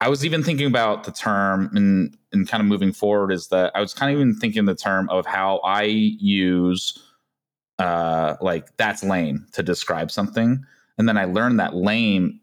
[0.03, 3.71] i was even thinking about the term and and kind of moving forward is that
[3.75, 6.99] i was kind of even thinking the term of how i use
[7.83, 10.65] uh, like that's lame to describe something.
[10.99, 12.41] And then i learned that lame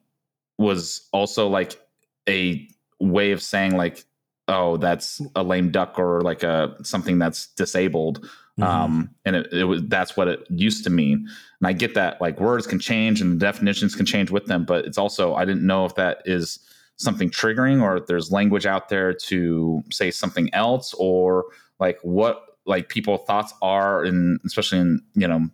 [0.58, 1.80] was also like
[2.28, 2.68] a
[3.00, 4.04] way of saying like
[4.50, 8.28] oh that's a lame duck or like a something that's disabled.
[8.60, 8.64] Mm-hmm.
[8.64, 11.30] um and it, it, was that's what it used to mean.
[11.62, 14.86] And i get that like words can change and definitions can change with them but
[14.86, 16.60] it's also i didn't know if that is
[17.00, 21.46] something triggering or there's language out there to say something else or
[21.80, 25.48] like what like people thoughts are in especially in you know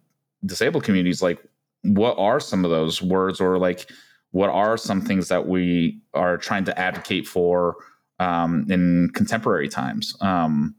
[0.46, 1.40] disabled communities like
[1.84, 3.90] what are some of those words or like
[4.32, 7.78] what are some things that we are trying to advocate for
[8.20, 10.14] um, in contemporary times?
[10.20, 10.76] Um,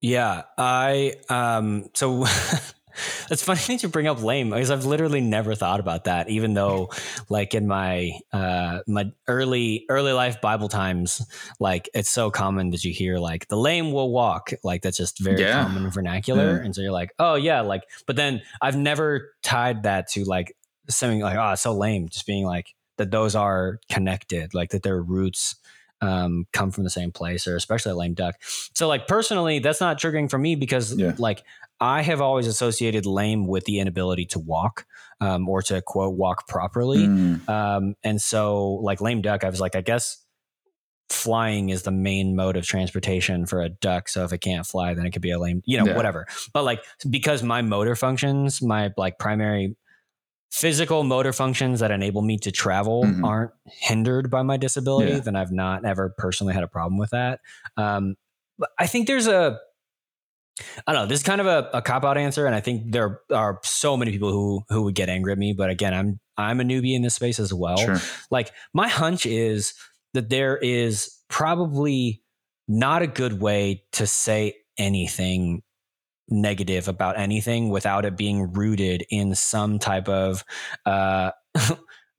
[0.00, 2.24] yeah i um, so
[3.30, 6.28] It's funny that you bring up lame because I've literally never thought about that.
[6.28, 6.90] Even though,
[7.28, 11.24] like in my uh, my early early life Bible times,
[11.60, 14.52] like it's so common that you hear like the lame will walk.
[14.62, 15.64] Like that's just very yeah.
[15.64, 16.64] common vernacular, mm.
[16.64, 17.82] and so you're like, oh yeah, like.
[18.06, 20.56] But then I've never tied that to like
[20.88, 25.00] something like oh so lame, just being like that those are connected, like that their
[25.00, 25.56] roots
[26.02, 28.34] um, come from the same place, or especially a lame duck.
[28.74, 31.14] So, like personally, that's not triggering for me because yeah.
[31.16, 31.44] like
[31.82, 34.86] I have always associated lame with the inability to walk
[35.20, 37.08] um, or to quote walk properly.
[37.08, 37.48] Mm.
[37.48, 40.24] Um, and so, like lame duck, I was like, I guess
[41.08, 44.08] flying is the main mode of transportation for a duck.
[44.08, 45.96] So if it can't fly, then it could be a lame, you know, yeah.
[45.96, 46.26] whatever.
[46.52, 49.76] But like because my motor functions, my like primary
[50.52, 53.24] physical motor functions that enable me to travel mm-hmm.
[53.24, 55.18] aren't hindered by my disability, yeah.
[55.18, 57.40] then I've not ever personally had a problem with that.
[57.76, 58.14] Um,
[58.78, 59.58] I think there's a,
[60.86, 61.06] I don't know.
[61.06, 63.96] This is kind of a, a cop out answer, and I think there are so
[63.96, 65.54] many people who who would get angry at me.
[65.56, 67.78] But again, I'm I'm a newbie in this space as well.
[67.78, 68.00] Sure.
[68.30, 69.74] Like my hunch is
[70.14, 72.22] that there is probably
[72.68, 75.62] not a good way to say anything
[76.28, 80.44] negative about anything without it being rooted in some type of
[80.86, 81.30] uh,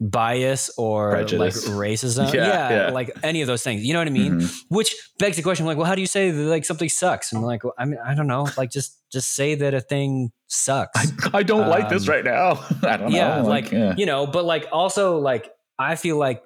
[0.09, 1.67] bias or Prejudice.
[1.67, 2.33] like racism.
[2.33, 3.83] Yeah, yeah, yeah, like any of those things.
[3.83, 4.39] You know what I mean?
[4.39, 4.75] Mm-hmm.
[4.75, 7.31] Which begs the question, like, well, how do you say that like something sucks?
[7.31, 8.47] And like, well, I mean, I don't know.
[8.57, 10.91] Like, just just say that a thing sucks.
[10.95, 12.65] I, I don't um, like this um, right now.
[12.83, 13.47] I don't yeah, know.
[13.47, 13.93] Like, like yeah.
[13.97, 16.41] you know, but like also like I feel like,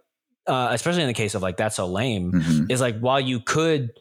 [0.46, 2.66] uh, especially in the case of like that's so lame, mm-hmm.
[2.70, 3.92] is like while you could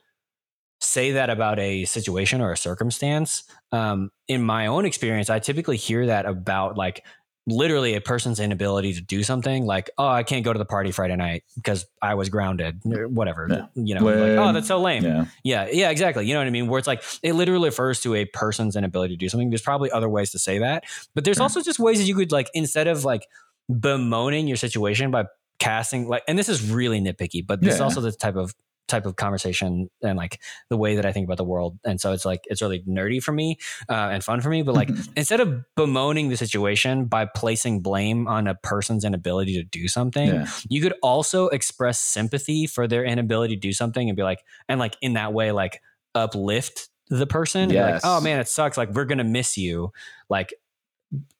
[0.80, 3.44] say that about a situation or a circumstance.
[3.72, 7.04] Um, in my own experience, I typically hear that about like
[7.46, 10.90] literally a person's inability to do something like, oh, I can't go to the party
[10.90, 13.46] Friday night because I was grounded, whatever.
[13.48, 13.66] Yeah.
[13.74, 15.04] You know, like, oh, that's so lame.
[15.04, 15.26] Yeah.
[15.44, 15.68] yeah.
[15.70, 16.26] Yeah, exactly.
[16.26, 16.66] You know what I mean?
[16.66, 19.50] Where it's like, it literally refers to a person's inability to do something.
[19.50, 22.32] There's probably other ways to say that, but there's also just ways that you could
[22.32, 23.26] like, instead of like
[23.68, 25.26] bemoaning your situation by
[25.58, 27.74] casting like, and this is really nitpicky, but this yeah.
[27.74, 28.54] is also the type of
[28.88, 31.78] type of conversation and like the way that I think about the world.
[31.84, 34.62] And so it's like it's really nerdy for me uh, and fun for me.
[34.62, 39.64] But like instead of bemoaning the situation by placing blame on a person's inability to
[39.64, 40.46] do something, yeah.
[40.68, 44.78] you could also express sympathy for their inability to do something and be like, and
[44.78, 45.80] like in that way, like
[46.14, 47.70] uplift the person.
[47.70, 48.02] Yes.
[48.04, 48.76] Like, oh man, it sucks.
[48.76, 49.92] Like we're gonna miss you.
[50.28, 50.54] Like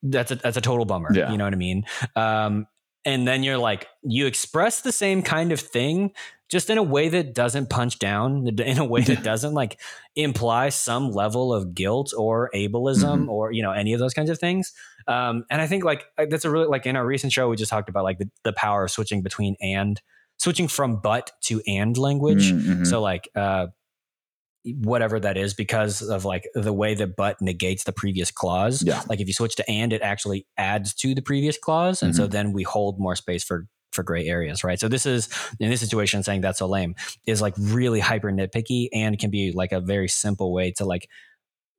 [0.03, 1.13] that's a that's a total bummer.
[1.13, 1.31] Yeah.
[1.31, 1.85] You know what I mean?
[2.15, 2.67] Um,
[3.05, 6.13] and then you're like you express the same kind of thing
[6.49, 9.81] just in a way that doesn't punch down in a way that doesn't like
[10.15, 13.31] imply some level of guilt or ableism mm-hmm.
[13.31, 14.73] or you know any of those kinds of things
[15.09, 17.71] um, and i think like that's a really like in our recent show we just
[17.71, 20.01] talked about like the, the power of switching between and
[20.39, 22.85] switching from but to and language mm-hmm.
[22.85, 23.67] so like uh,
[24.75, 28.83] whatever that is because of like the way that but negates the previous clause.
[28.83, 29.03] Yeah.
[29.09, 32.03] Like if you switch to and, it actually adds to the previous clause.
[32.03, 32.23] And mm-hmm.
[32.23, 34.79] so then we hold more space for for gray areas, right?
[34.79, 35.29] So this is
[35.59, 36.95] in this situation saying that's so lame
[37.27, 41.09] is like really hyper nitpicky and can be like a very simple way to like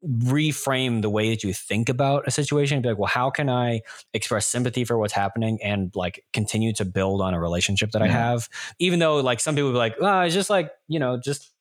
[0.06, 3.82] reframe the way that you think about a situation be like well how can i
[4.14, 8.08] express sympathy for what's happening and like continue to build on a relationship that yeah.
[8.08, 11.20] i have even though like some people be like oh it's just like you know
[11.20, 11.52] just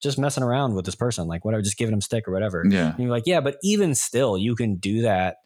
[0.00, 2.90] just messing around with this person like whatever just giving them stick or whatever yeah
[2.90, 5.38] and you're like yeah but even still you can do that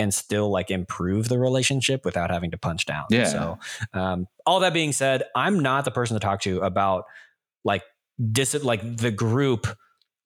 [0.00, 3.04] and still like improve the relationship without having to punch down.
[3.10, 3.24] Yeah.
[3.24, 3.58] So,
[3.92, 7.04] um, all that being said, I'm not the person to talk to about
[7.64, 7.82] like
[8.32, 9.66] dis like the group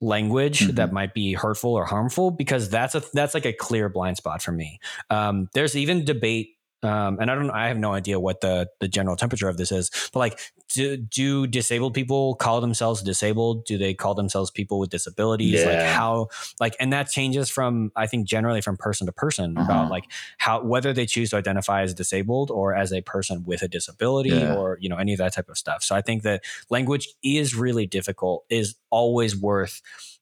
[0.00, 0.74] language mm-hmm.
[0.76, 4.42] that might be hurtful or harmful because that's a that's like a clear blind spot
[4.42, 4.78] for me.
[5.10, 6.53] Um, there's even debate
[6.84, 9.72] um, and I don't, I have no idea what the the general temperature of this
[9.72, 10.38] is, but like,
[10.74, 13.64] do, do disabled people call themselves disabled?
[13.64, 15.60] Do they call themselves people with disabilities?
[15.60, 15.66] Yeah.
[15.66, 16.28] Like how,
[16.60, 19.64] like, and that changes from, I think, generally from person to person Uh-huh.
[19.64, 20.04] about like
[20.38, 24.30] how whether they choose to identify as disabled or as a person with a disability
[24.30, 24.54] Yeah.
[24.56, 25.82] or you know any of that type of stuff.
[25.82, 29.80] So I think that language is really difficult, is always worth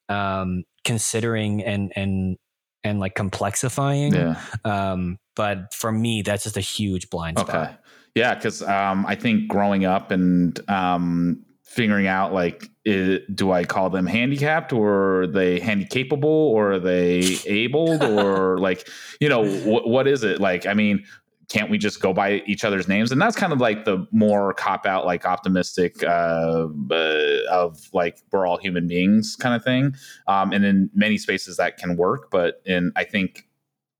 [0.09, 2.37] um, considering and and
[2.85, 4.12] and like complexifying.
[4.14, 4.37] Yeah.
[4.64, 7.55] Um, but for me, that's just a huge blind spot.
[7.55, 7.75] Okay.
[8.14, 13.88] Yeah, because um, I think growing up and um, figuring out like, do I call
[13.88, 18.87] them handicapped or are they handicapable or are they abled or like,
[19.21, 20.40] you know, wh- what is it?
[20.40, 21.05] Like, I mean,
[21.49, 23.12] can't we just go by each other's names?
[23.12, 28.18] And that's kind of like the more cop out, like optimistic uh, uh, of like
[28.31, 29.95] we're all human beings kind of thing.
[30.29, 33.49] Um, and in many spaces that can work, but in I think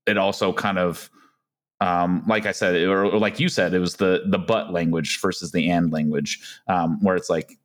[0.05, 1.09] it also kind of
[1.83, 5.19] um, like I said, or, or like you said, it was the the but language
[5.19, 7.59] versus the and language, um, where it's like,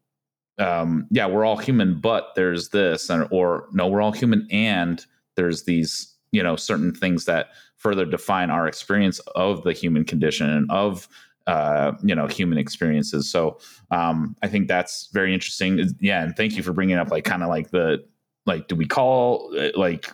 [0.58, 5.06] um, yeah, we're all human, but there's this, and, or no, we're all human, and
[5.36, 10.50] there's these, you know, certain things that further define our experience of the human condition
[10.50, 11.08] and of
[11.46, 13.30] uh, you know human experiences.
[13.30, 13.60] So
[13.92, 15.94] um, I think that's very interesting.
[16.00, 18.04] Yeah, and thank you for bringing up like kind of like the
[18.46, 20.10] like, do we call uh, like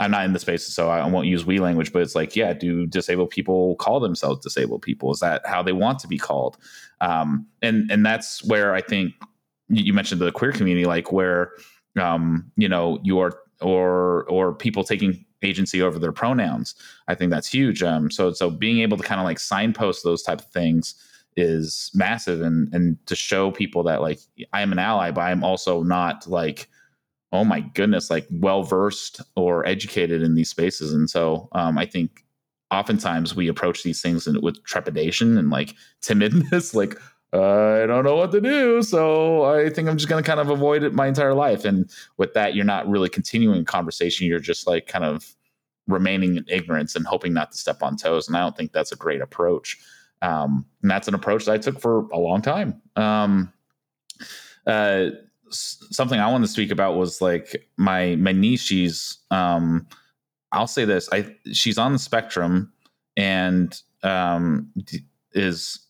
[0.00, 2.52] I'm not in the space, so I won't use we language, but it's like, yeah,
[2.52, 5.10] do disabled people call themselves disabled people?
[5.10, 6.56] Is that how they want to be called?
[7.00, 9.14] Um, and and that's where I think
[9.68, 11.52] you mentioned the queer community, like where
[12.00, 16.74] um, you know you are or or people taking agency over their pronouns.
[17.08, 17.82] I think that's huge.
[17.82, 20.94] Um, so so being able to kind of like signpost those type of things
[21.36, 24.20] is massive, and and to show people that like
[24.52, 26.68] I am an ally, but I'm also not like
[27.32, 30.92] oh my goodness, like well versed or educated in these spaces.
[30.92, 32.24] And so um, I think
[32.70, 36.98] oftentimes we approach these things with trepidation and like timidness, like,
[37.32, 38.82] I don't know what to do.
[38.82, 41.66] So I think I'm just going to kind of avoid it my entire life.
[41.66, 44.26] And with that, you're not really continuing conversation.
[44.26, 45.34] You're just like kind of
[45.86, 48.28] remaining in ignorance and hoping not to step on toes.
[48.28, 49.78] And I don't think that's a great approach.
[50.22, 52.80] Um, and that's an approach that I took for a long time.
[52.96, 53.52] Um,
[54.66, 55.10] uh,
[55.50, 58.62] something I wanted to speak about was like my my niece.
[58.62, 59.86] She's um,
[60.52, 62.72] I'll say this: I she's on the spectrum
[63.16, 64.72] and um,
[65.32, 65.80] is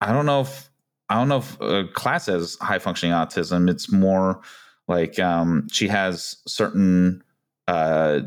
[0.00, 0.70] I don't know if
[1.08, 3.70] I don't know if uh, class has high functioning autism.
[3.70, 4.40] It's more
[4.88, 7.22] like um, she has certain
[7.66, 8.20] uh,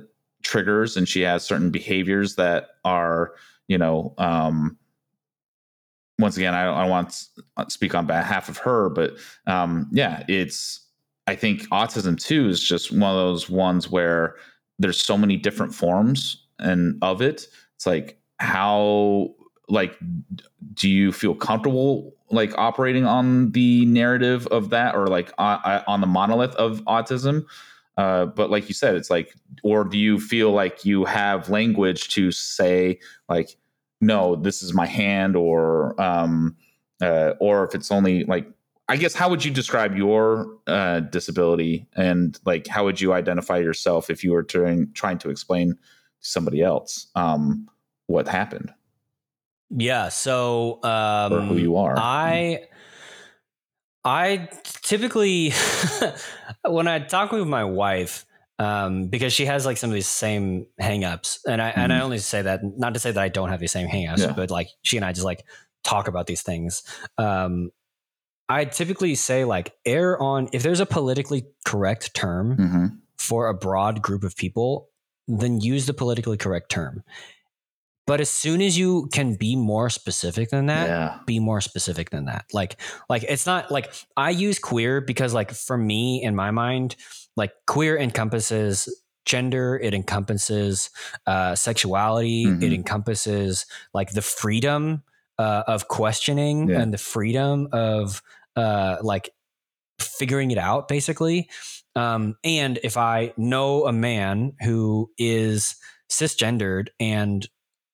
[0.44, 3.34] triggers and she has certain behaviors that are
[3.68, 4.78] you know um,
[6.19, 9.88] once again, I don't, I don't want to speak on behalf of her, but um,
[9.91, 10.80] yeah, it's.
[11.28, 14.36] I think autism too is just one of those ones where
[14.80, 17.47] there's so many different forms and of it.
[17.76, 19.30] It's like how
[19.69, 19.97] like
[20.74, 26.02] do you feel comfortable like operating on the narrative of that or like on, on
[26.02, 27.45] the monolith of autism?
[27.97, 32.10] Uh, but like you said, it's like, or do you feel like you have language
[32.10, 33.58] to say like
[34.02, 36.58] no, this is my hand, or um,
[37.02, 38.48] uh, or if it's only like,
[38.90, 43.60] I guess, how would you describe your uh, disability, and like, how would you identify
[43.60, 45.80] yourself if you were trying trying to explain to
[46.20, 47.70] somebody else um,
[48.08, 48.74] what happened?
[49.70, 50.10] Yeah.
[50.10, 51.96] So, um, or who you are?
[51.98, 52.68] I.
[54.04, 55.54] I typically,
[56.68, 58.26] when I talk with my wife,
[58.62, 61.80] um, because she has like some of these same hangups, and I mm-hmm.
[61.80, 64.19] and I only say that not to say that I don't have these same hangups,
[64.19, 64.34] yeah.
[64.34, 65.43] but like she and I just like
[65.84, 66.84] talk about these things.
[67.17, 67.71] Um,
[68.47, 72.86] I typically say like err on if there's a politically correct term mm-hmm.
[73.17, 74.89] for a broad group of people,
[75.28, 77.04] then use the politically correct term.
[78.12, 81.19] But as soon as you can be more specific than that, yeah.
[81.26, 82.43] be more specific than that.
[82.52, 82.76] Like,
[83.08, 86.97] like it's not like I use queer because, like, for me in my mind,
[87.38, 88.89] like queer encompasses
[89.26, 90.89] gender, it encompasses
[91.26, 92.62] uh, sexuality, Mhm.
[92.62, 95.04] it encompasses like the freedom
[95.39, 96.82] uh, of questioning Yeah.
[96.82, 98.21] and the freedom of
[98.58, 99.30] uh, like
[100.02, 101.50] figuring it out, basically.
[101.95, 105.78] Um, and if I know a man who is
[106.10, 107.47] cisgendered and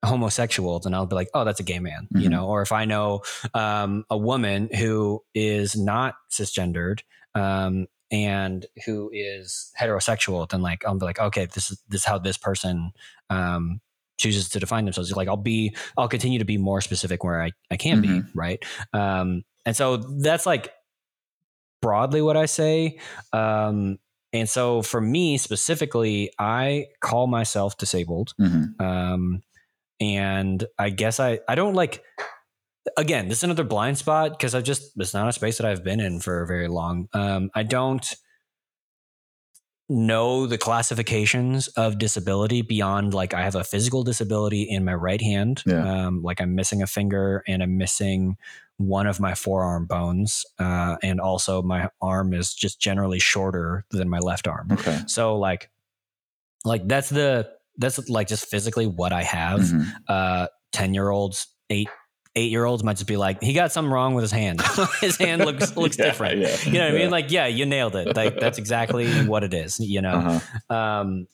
[0.05, 2.31] homosexual, then I'll be like, oh, that's a gay man, you Mhm.
[2.31, 2.47] know.
[2.47, 3.21] Or if I know
[3.53, 6.99] um, a woman who is not cisgendered
[7.35, 12.05] um, and who is heterosexual, then like I'll be like, okay, this is this is
[12.05, 12.91] how this person
[13.29, 13.81] um,
[14.17, 15.11] chooses to define themselves.
[15.15, 18.63] Like I'll be, I'll continue to be more specific where I I can be, right?
[18.93, 20.71] Um, and so that's like
[21.81, 22.99] broadly what I say.
[23.33, 23.99] Um,
[24.33, 28.79] and so for me specifically, I call myself disabled Mhm.
[28.81, 29.41] um,
[29.99, 32.03] and I guess I I don't like
[32.95, 35.83] again, this is another blind spot because I've just it's not a space that I've
[35.83, 37.07] been in for very long.
[37.13, 38.15] Um, I don't
[39.89, 45.21] know the classifications of disability beyond like I have a physical disability in my right
[45.21, 45.63] hand.
[45.65, 46.07] Yeah.
[46.07, 48.37] Um, like I'm missing a finger and I'm missing
[48.77, 50.45] one of my forearm bones.
[50.59, 54.71] Uh, and also my arm is just generally shorter than my left arm.
[54.73, 54.99] Okay.
[55.07, 55.69] So like
[56.65, 59.59] like that's the that's like just physically what I have.
[59.61, 59.85] Mhm.
[60.07, 61.87] Uh 10 year olds, eight
[62.35, 64.61] eight year olds might just be like, he got something wrong with his hand.
[65.01, 66.39] his hand looks looks Yeah, different.
[66.39, 67.09] yeah, You know what I mean?
[67.09, 68.15] Like, yeah, you nailed it.
[68.15, 70.39] Like that's exactly what it is, you know.
[70.69, 70.75] Uh-huh.
[70.75, 71.27] Um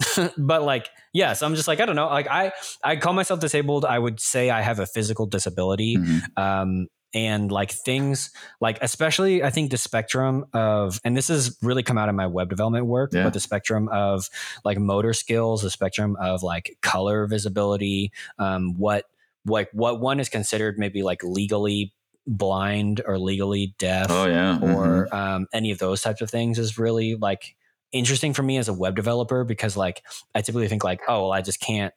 [0.38, 2.06] but like, yeah, so I'm just like, I don't know.
[2.06, 3.84] Like I I call myself disabled.
[3.84, 5.96] I would say I have a physical disability.
[5.98, 6.22] Mhm.
[6.36, 8.30] Um and like things
[8.60, 12.26] like especially I think the spectrum of and this has really come out in my
[12.26, 13.24] web development work, Yeah.
[13.24, 14.28] but the spectrum of
[14.64, 19.06] like motor skills, the spectrum of like color visibility, um, what
[19.46, 21.92] like what one is considered maybe like legally
[22.26, 24.58] blind or legally deaf Oh yeah.
[24.62, 25.12] or Mhm.
[25.12, 27.56] um, any of those types of things is really like
[27.92, 30.02] interesting for me as a web developer because like
[30.34, 31.92] I typically think like oh well I just can't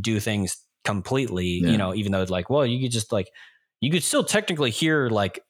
[0.00, 1.70] do things completely Yeah.
[1.70, 3.28] you know even though it's like well you could just like
[3.82, 5.44] you could still technically hear like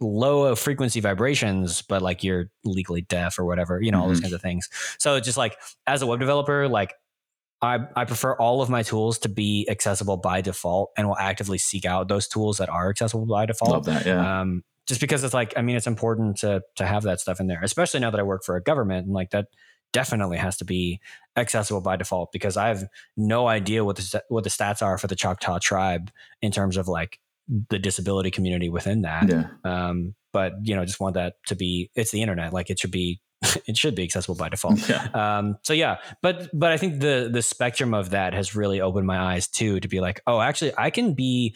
[0.00, 4.22] low frequency vibrations but like you're legally deaf or whatever you know all those Mhm.
[4.22, 4.68] kinds of things
[4.98, 5.56] so it's just like
[5.86, 6.94] as a web developer like
[7.60, 11.58] I, I prefer all of my tools to be accessible by default and will actively
[11.58, 14.04] seek out those tools that are accessible by default Love that.
[14.06, 14.40] Yeah.
[14.40, 17.46] um, just because it's like I mean it's important to to have that stuff in
[17.46, 19.46] there, especially now that I work for a government and like that
[19.92, 20.98] definitely has to be
[21.36, 25.06] accessible by default because I have no idea what the what the stats are for
[25.06, 26.10] the Choctaw tribe
[26.40, 27.20] in terms of like
[27.70, 29.28] the disability community within that.
[29.28, 29.46] yeah.
[29.64, 32.90] Um, but you know, just want that to be it's the internet, like it should
[32.90, 33.20] be
[33.66, 34.78] it should be accessible by default.
[34.88, 35.08] Yeah.
[35.14, 39.06] Um, so yeah, but but I think the the spectrum of that has really opened
[39.06, 41.54] my eyes too to be like, oh, actually, I can be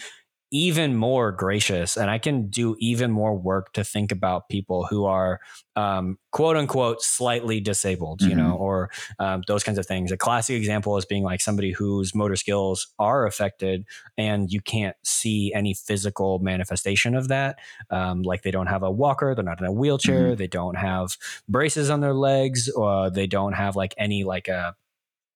[0.53, 5.05] even more gracious and I can do even more work to think about people who
[5.05, 5.41] are
[5.75, 8.37] um, quote unquote slightly disabled, you Mhm.
[8.37, 10.13] know, or um, those kinds of things.
[10.13, 13.85] A classic example is being like somebody whose motor skills are affected
[14.17, 17.59] and you can't see any physical manifestation of that.
[17.91, 21.17] Um, like they don't have a walker, they're not in a wheelchair, they don't have
[21.49, 24.77] braces on their legs, or they don't have like any like a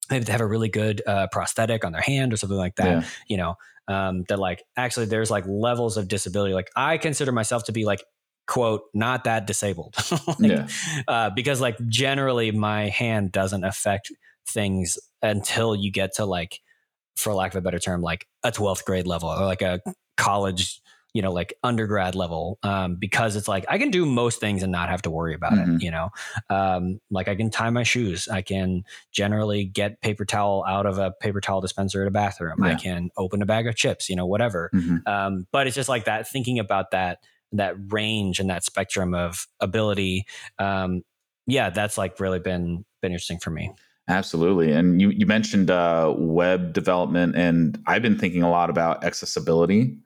[0.08, 3.02] they have a really good uh, prosthetic on their hand or something like that.
[3.04, 3.08] Yeah.
[3.28, 3.54] You know,
[3.90, 6.54] um, that like actually there's like levels of disability.
[6.54, 8.02] Like I consider myself to be like
[8.46, 9.94] quote not that disabled
[10.38, 10.68] Like, Yeah.
[11.06, 14.10] uh, because like generally my hand doesn't affect
[14.48, 16.58] things until you get to like
[17.16, 19.80] for lack of a better term like a 12th grade level or like a
[20.16, 20.80] college
[21.12, 24.70] you know like undergrad level um, because it's like i can do most things and
[24.72, 25.76] not have to worry about Mhm.
[25.76, 26.10] it you know
[26.48, 30.98] um, like i can tie my shoes i can generally get paper towel out of
[30.98, 34.16] a paper towel dispenser at a bathroom i can open a bag of chips you
[34.16, 35.06] know whatever Mhm.
[35.06, 37.18] um, but it's just like that thinking about that
[37.52, 40.24] that range and that spectrum of ability
[40.58, 41.02] um,
[41.46, 43.72] yeah that's like really been been interesting for me
[44.08, 44.72] Absolutely.
[44.72, 49.96] And you, you mentioned uh, web development, and I've been thinking a lot about accessibility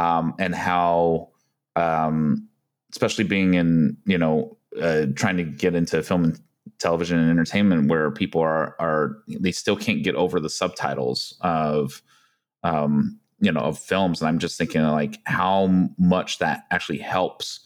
[0.00, 1.28] um, and how,
[1.76, 2.48] um,
[2.90, 6.40] especially being in, you know, uh, trying to get into film and
[6.78, 12.00] television and entertainment where people are, are they still can't get over the subtitles of,
[12.62, 14.22] um, you know, of films.
[14.22, 15.66] And I'm just thinking like how
[15.98, 17.60] much that actually helps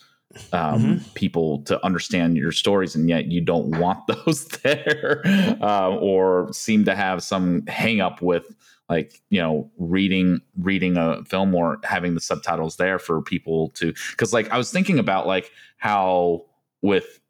[0.53, 5.22] um, people to understand your stories, and yet you don't want those there,
[5.62, 8.57] um, or seem to have some hang up with
[8.89, 13.95] like you know reading reading a film or having the subtitles there for people to
[14.11, 16.45] because like I was thinking about like how
[16.82, 17.20] with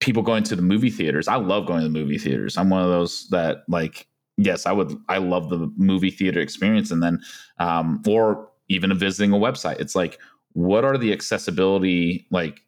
[0.00, 2.56] people going to the movie theaters, I love going to the movie theaters.
[2.56, 6.90] I'm one of those that like yes, I would I love the movie theater experience,
[6.90, 7.20] and then
[7.58, 9.80] um, or even visiting a website.
[9.80, 10.18] It's like
[10.52, 12.62] what are the accessibility like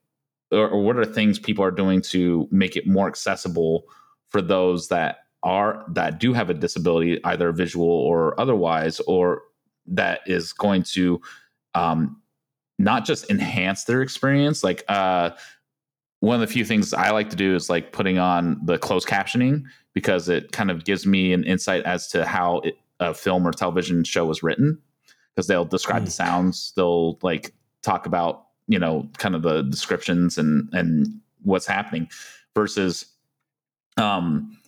[0.52, 3.84] or, or what are things people are doing to make it more accessible
[4.28, 9.42] for those that are that do have a disability either visual or otherwise or
[9.86, 11.20] that is going to
[11.74, 12.20] um
[12.78, 15.30] not just enhance their experience like uh
[16.20, 19.08] one of the few things I like to do is like putting on the closed
[19.08, 19.64] captioning
[19.94, 23.52] because it kind of gives me an insight as to how it, a film or
[23.52, 24.78] television show was written.
[25.34, 30.36] Because they'll describe the sounds they'll like talk about you know kind of the descriptions
[30.36, 32.08] and and what's happening
[32.54, 33.06] versus
[33.96, 34.58] um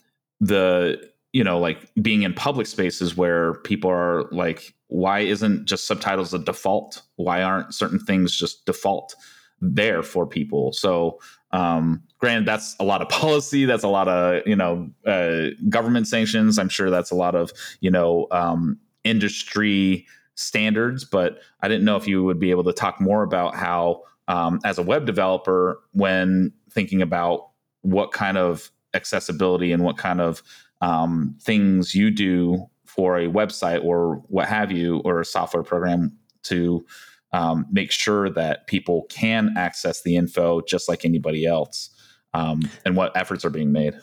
[0.42, 5.86] the you know like being in public spaces where people are like why isn't just
[5.86, 7.00] subtitles a default?
[7.16, 9.14] Why aren't certain things just default
[9.62, 10.72] there for people?
[10.72, 11.18] So
[11.52, 16.08] um granted that's a lot of policy that's a lot of you know uh, government
[16.08, 16.58] sanctions.
[16.58, 21.96] I'm sure that's a lot of you know um industry standards, but I didn't know
[21.96, 25.80] if you would be able to talk more about how, um, as a web developer,
[25.92, 27.50] when thinking about
[27.82, 30.42] what kind of accessibility and what kind of
[30.80, 36.16] um, things you do for a website or what have you, or a software program
[36.42, 36.84] to
[37.32, 41.90] um, make sure that people can access the info just like anybody else,
[42.34, 43.94] um, and what efforts are being made.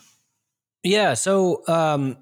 [0.82, 1.14] Yeah.
[1.14, 2.16] So um,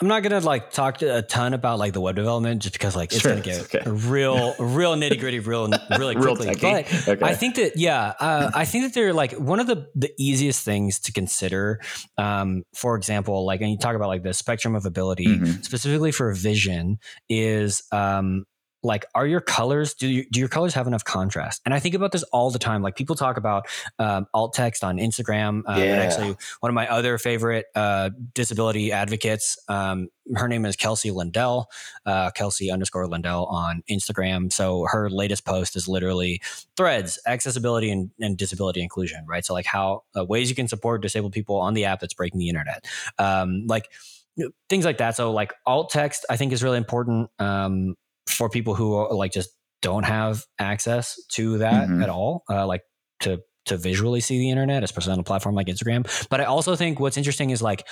[0.00, 3.12] I'm not gonna like talk a ton about like the web development just because like
[3.12, 3.82] it's sure, gonna get okay.
[3.84, 6.46] real, real nitty gritty, real really quickly.
[6.46, 7.18] Real but okay.
[7.22, 10.64] I think that yeah, uh, I think that they're like one of the the easiest
[10.64, 11.80] things to consider.
[12.16, 15.62] Um, for example, like and you talk about like the spectrum of ability mm-hmm.
[15.62, 16.98] specifically for vision
[17.28, 18.46] is um,
[18.82, 21.60] like are your colors do, you, do your colors have enough contrast?
[21.64, 22.82] And i think about this all the time.
[22.82, 23.66] Like people talk about
[23.98, 25.96] um, alt text on instagram uh, yeah.
[25.96, 31.68] actually one of my other favorite uh, disability advocates um, her name is kelsey lindell
[32.06, 34.52] uh, kelsey underscore lindell on instagram.
[34.52, 36.40] So her latest post is literally
[36.76, 39.44] threads accessibility and, and disability inclusion right?
[39.44, 42.38] So like how uh, ways you can support disabled people on the app that's breaking
[42.38, 42.84] the internet.
[43.18, 43.88] Um, like
[44.68, 45.16] things like that.
[45.16, 47.30] So like alt text i think is really important.
[47.38, 47.96] Um,
[48.40, 49.50] for people who are, like just
[49.82, 52.02] don't have access to that mm-hmm.
[52.02, 52.80] at all, uh, like
[53.20, 56.06] to to visually see the internet, especially on a platform like Instagram.
[56.30, 57.86] But I also think what's interesting is like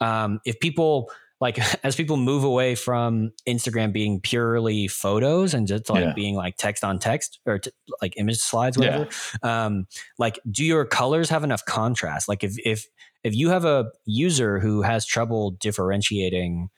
[0.00, 5.88] um, if people like as people move away from Instagram being purely photos and just
[5.88, 6.12] like yeah.
[6.12, 7.70] being like text on text or t-
[8.02, 9.08] like image slides, whatever.
[9.42, 9.64] Yeah.
[9.64, 9.86] Um,
[10.18, 12.28] like, do your colors have enough contrast?
[12.28, 12.86] Like, if if
[13.22, 16.68] if you have a user who has trouble differentiating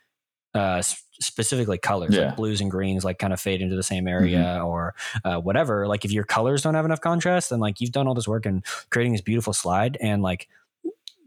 [0.57, 0.82] uh,
[1.20, 2.26] specifically colors yeah.
[2.26, 4.64] like blues and greens like kind of fade into the same area mm-hmm.
[4.64, 4.94] or
[5.24, 8.14] uh, whatever like if your colors don't have enough contrast then like you've done all
[8.14, 10.48] this work and creating this beautiful slide and like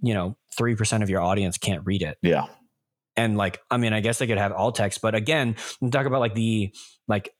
[0.02, 2.46] you know 3% of your audience can't read it yeah
[3.16, 5.56] and like i mean i guess they could have alt text but again
[5.92, 6.74] talk about like the
[7.08, 7.34] like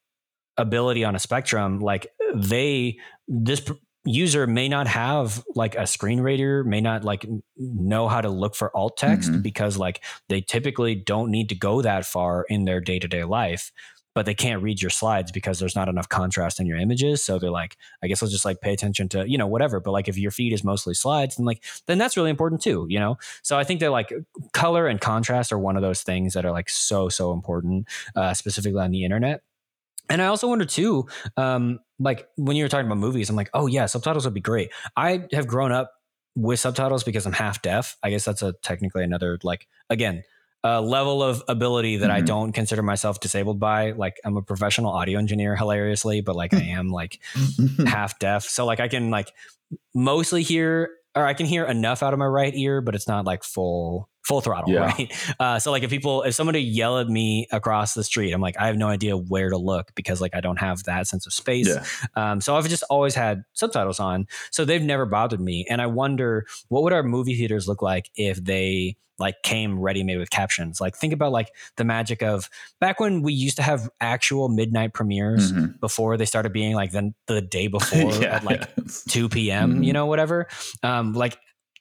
[0.58, 3.62] ability on a spectrum like they this
[4.06, 7.26] user may not have like a screen reader may not like
[7.58, 9.42] know how to look for alt text mm-hmm.
[9.42, 13.72] because like they typically don't need to go that far in their day-to-day life
[14.16, 17.24] but they can't read your slides because there's not enough contrast in your images.
[17.24, 19.80] So they're like i guess i'll just like pay attention to you know whatever.
[19.80, 22.86] But like if your feed is mostly slides then like then that's really important too
[22.90, 23.18] you know?
[23.44, 24.12] So i think that like
[24.54, 28.34] color and contrast are one of those things that are like so so important uh,
[28.34, 29.42] specifically on the internet
[30.10, 31.08] and I also wonder too,
[31.38, 34.42] um, like when you were talking about movies, I'm like, oh yeah, subtitles would be
[34.42, 34.72] great.
[34.96, 35.94] I have grown up
[36.36, 37.98] with subtitles because I'm half deaf.
[38.04, 40.24] I guess that's a technically another like again
[40.64, 42.18] a level of ability that mm-hmm.
[42.18, 43.92] I don't consider myself disabled by.
[43.92, 47.20] Like I'm a professional audio engineer, hilariously, but like I am like
[47.86, 49.32] half deaf, so like I can like
[49.94, 53.26] mostly hear or I can hear enough out of my right ear, but it's not
[53.26, 54.86] like full full throttle, yeah.
[54.86, 55.14] right?
[55.40, 58.58] Uh, so like if people, if somebody yell at me across the street, I'm like,
[58.60, 61.34] I have no idea where to look because like I don't have that sense of
[61.34, 61.68] space.
[61.68, 61.86] Yeah.
[62.16, 65.66] Um, so I've just always had subtitles on, so they've never bothered me.
[65.70, 70.04] And I wonder what would our movie theaters look like if they like came ready
[70.04, 70.80] made with captions.
[70.82, 72.50] Like think about like the magic of
[72.80, 75.78] back when we used to have actual midnight premieres mm-hmm.
[75.80, 78.68] before they started being like the, the day before yeah, at like
[79.10, 79.74] 2 p.m.
[79.74, 79.84] Mm-hmm.
[79.84, 80.48] You know, whatever.
[80.82, 81.38] Um, like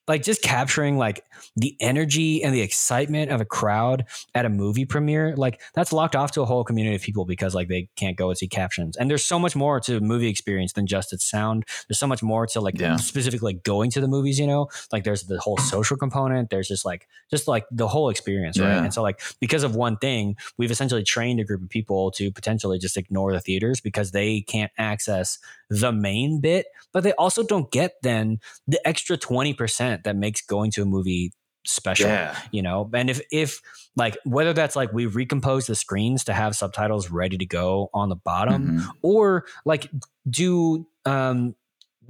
[0.09, 1.25] like just capturing like
[1.57, 6.17] the energy and the excitement of a crowd at a movie premiere like that's locked
[6.17, 8.97] off to a whole community of people because like they can't go and see captions.
[8.97, 11.65] And there's so much more to movie experience than just its sound.
[11.89, 12.97] There's so much more to like yeah.
[12.97, 14.69] specifically like going to the movies you know?
[14.93, 16.51] Like there's the whole social component.
[16.51, 18.69] There's just like just like the whole experience right?
[18.69, 18.85] Yeah.
[18.85, 22.31] and so like because of one thing we've essentially trained a group of people to
[22.31, 25.39] potentially just ignore the theaters because they can't access
[25.69, 30.71] the main bit but they also don't get then the extra 20% that makes going
[30.71, 31.33] to a movie
[31.67, 32.37] special yeah.
[32.51, 33.61] you know and if if
[33.97, 38.09] like whether that's like we recompose the screens to have subtitles ready to go on
[38.09, 38.91] the bottom mm-hmm.
[39.03, 39.91] or like
[40.29, 41.55] do um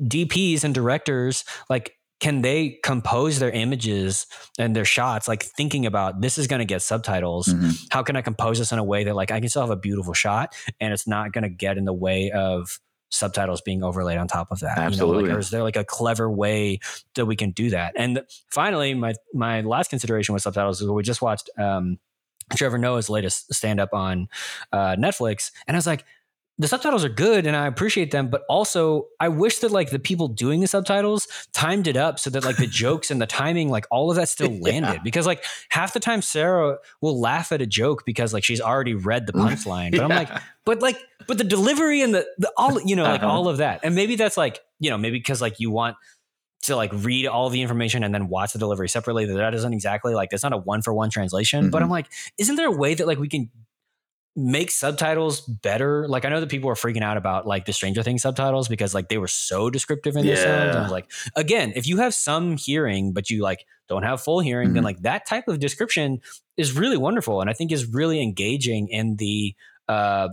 [0.01, 4.27] dps and directors like can they compose their images
[4.59, 7.71] and their shots like thinking about this is going to get subtitles mm-hmm.
[7.91, 9.77] how can i compose this in a way that like i can still have a
[9.77, 12.79] beautiful shot and it's not going to get in the way of
[13.11, 14.79] subtitles being overlaid on top of that.
[14.79, 15.17] Absolutely.
[15.17, 16.81] You know, like, or is there like a clever way
[17.15, 17.95] that we can do that?
[17.97, 21.99] And finally, my my last consideration with subtitles is we just watched um,
[22.57, 24.29] Trevor Noah's latest stand up on
[24.73, 26.05] uh, Netflix, and I was like,
[26.59, 29.99] the subtitles are good and I appreciate them, but also I wish that like the
[30.01, 33.69] people doing the subtitles timed it up so that like the jokes and the timing,
[33.69, 34.95] like all of that still landed.
[34.95, 35.03] Yeah.
[35.05, 38.95] Because like half the time Sarah will laugh at a joke because like she's already
[38.95, 39.93] read the punchline.
[39.93, 40.03] But yeah.
[40.05, 40.31] I'm like,
[40.65, 40.99] but like,
[41.29, 43.31] but the delivery and the, the all, you know, like uh-huh.
[43.31, 43.81] all of that.
[43.85, 45.97] And maybe that's like, you know, maybe because like you want
[46.63, 49.27] to like read all the information and then watch the delivery separately.
[49.27, 51.65] That, isn't exactly like, that's not a one for one translation.
[51.65, 51.71] Mm-hmm.
[51.71, 52.07] But I'm like,
[52.39, 53.51] isn't there a way that like we can
[54.39, 56.07] make subtitles better.
[56.07, 58.95] Like I know that people are freaking out about like the Stranger Things subtitles because
[58.95, 60.43] like they were so descriptive in their Yeah.
[60.43, 60.77] sounds.
[60.77, 64.39] I was like, again, if you have some hearing but you like don't have full
[64.39, 64.87] hearing, then Mhm.
[64.87, 66.21] like that type of description
[66.57, 69.57] is really wonderful and I think is really engaging in the
[69.89, 70.29] uh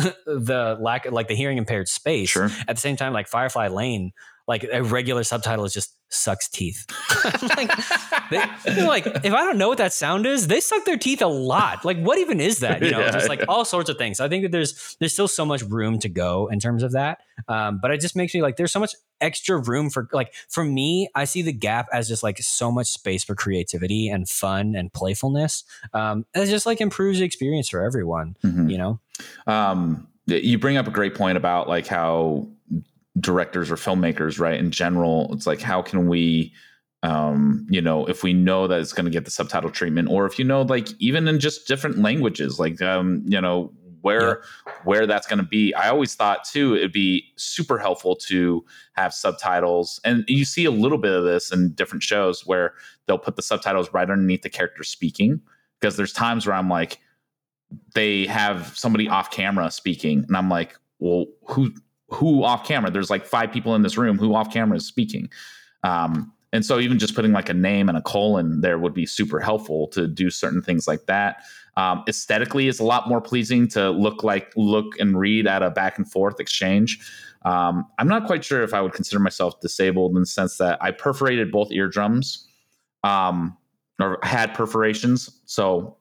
[0.26, 2.28] the lack of like the hearing impaired space.
[2.28, 2.50] Sure.
[2.66, 4.12] At the same time, like Firefly Lane,
[4.46, 6.86] like a regular subtitle is just sucks teeth.
[7.56, 7.70] like,
[8.30, 11.26] they, like, if I don't know what that sound is, they suck their teeth a
[11.26, 11.84] lot.
[11.84, 12.82] Like, what even is that?
[12.82, 13.46] You know, Yeah, just like yeah.
[13.48, 14.20] all sorts of things.
[14.20, 17.20] I think that there's there's still so much room to go in terms of that.
[17.48, 20.64] Um, but it just makes me like there's so much extra room for like for
[20.64, 24.74] me, I see the gap as just like so much space for creativity and fun
[24.76, 25.64] and playfulness.
[25.94, 28.36] Um, and it just like improves the experience for everyone.
[28.44, 28.70] Mhm.
[28.70, 29.00] You know,
[29.46, 32.46] um, you bring up a great point about like how
[33.18, 34.58] directors or filmmakers, right?
[34.58, 36.52] In general, it's like how can we,
[37.02, 40.26] um, you know, if we know that it's going to get the subtitle treatment, or
[40.26, 44.42] if you know, like even in just different languages, like um, you know, where
[44.84, 45.74] where that's going to be.
[45.74, 50.70] I always thought too it'd be super helpful to have subtitles, and you see a
[50.70, 52.74] little bit of this in different shows where
[53.06, 55.40] they'll put the subtitles right underneath the character speaking.
[55.80, 57.00] Because there's times where I'm like,
[57.94, 61.72] they have somebody off camera speaking and i'm like well who
[62.10, 65.28] who off camera there's like five people in this room who off camera is speaking.
[65.84, 69.06] Um and so even just putting like a name and a colon there would be
[69.06, 71.42] super helpful to do certain things like that.
[71.76, 75.70] Um, aesthetically is a lot more pleasing to look like look and read at a
[75.70, 76.98] back and forth exchange.
[77.42, 80.76] Um, i'm not quite sure if i would consider myself disabled in the sense that
[80.82, 82.46] i perforated both eardrums
[83.04, 83.56] um,
[84.00, 85.30] or had perforations.
[85.46, 85.96] So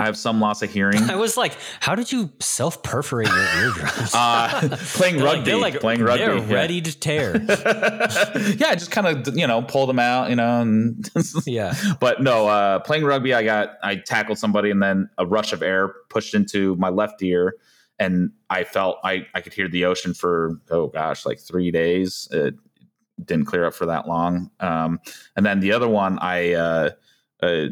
[0.00, 3.62] i have some loss of hearing I was like, how did you self perforate your
[3.62, 4.10] eardrums?
[4.14, 6.54] uh, playing They're rugby, they're like, playing rugby, They're yeah.
[6.54, 7.36] ready to tear.
[8.56, 10.60] yeah, just kind of you know pull them out, you know.
[10.60, 11.08] And
[11.46, 11.74] yeah.
[12.00, 15.62] but no, uh, playing rugby, I got I tackled somebody, and then a rush of
[15.62, 17.54] air pushed into my left ear,
[17.98, 22.28] and I felt I I could hear the ocean for oh gosh, like three days.
[22.30, 22.54] It
[23.22, 24.50] didn't clear up for that long.
[24.60, 25.00] Um,
[25.36, 26.90] and then the other one, I uh,
[27.42, 27.66] uh,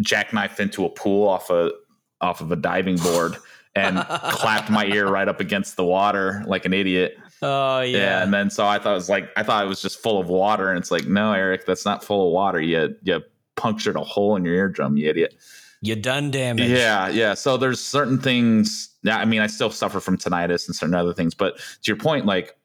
[0.00, 1.72] jackknifed into a pool off a
[2.20, 3.36] off of a diving board.
[3.78, 3.98] And
[4.30, 7.18] clapped my ear right up against the water like an idiot.
[7.42, 7.98] Oh Yeah.
[7.98, 8.22] yeah.
[8.22, 10.30] And then so I thought it was like I thought it was just full of
[10.30, 10.70] water.
[10.70, 12.58] And it's like, no, Eric, that's not full of water.
[12.58, 13.20] You you
[13.56, 15.34] punctured a hole in your eardrum, you idiot.
[15.82, 16.70] You done damage.
[16.70, 17.34] Yeah, yeah.
[17.34, 18.88] So there's certain things.
[19.02, 21.34] Yeah, I mean, I still suffer from tinnitus and certain other things.
[21.34, 22.56] But to your point, like,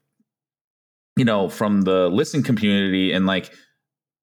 [1.18, 3.52] you know, from the listening community and like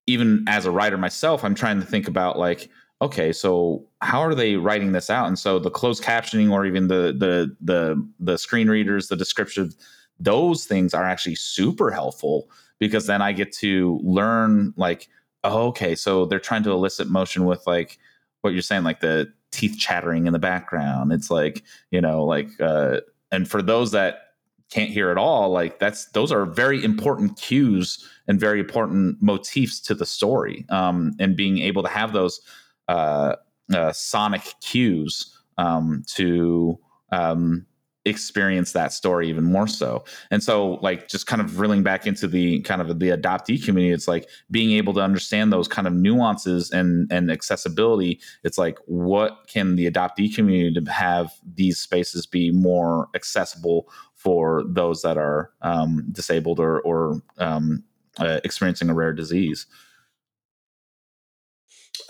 [0.07, 2.71] even as a writer myself, I'm trying to think about like,
[3.01, 5.29] okay, so how are they writing this out?
[5.29, 9.73] And so the closed captioning or even the the the the screen readers, the description,
[10.19, 15.09] those things are actually super helpful because then I get to learn like,
[15.45, 17.99] oh, okay, so they're trying to elicit motion with like
[18.41, 21.13] what you're saying, like the teeth chattering in the background.
[21.13, 24.23] It's like, you know, like uh and for those that
[24.71, 29.81] can't hear at all, like that's those are very important cues and very important motifs
[29.81, 30.67] to the story.
[30.69, 32.41] Um and being able to have those
[32.89, 33.37] uh,
[33.73, 36.79] uh sonic cues um to
[37.13, 37.67] um
[38.09, 40.05] experience that story even more so.
[40.31, 43.93] And so like just kind of reeling back into the kind of the adoptee community,
[43.93, 48.21] it's like being able to understand those kind of nuances and and accessibility.
[48.43, 54.65] It's like what can the adoptee community to have these spaces be more accessible for
[54.67, 57.85] those that are um, disabled or or um,
[58.19, 59.67] uh, experiencing a rare disease.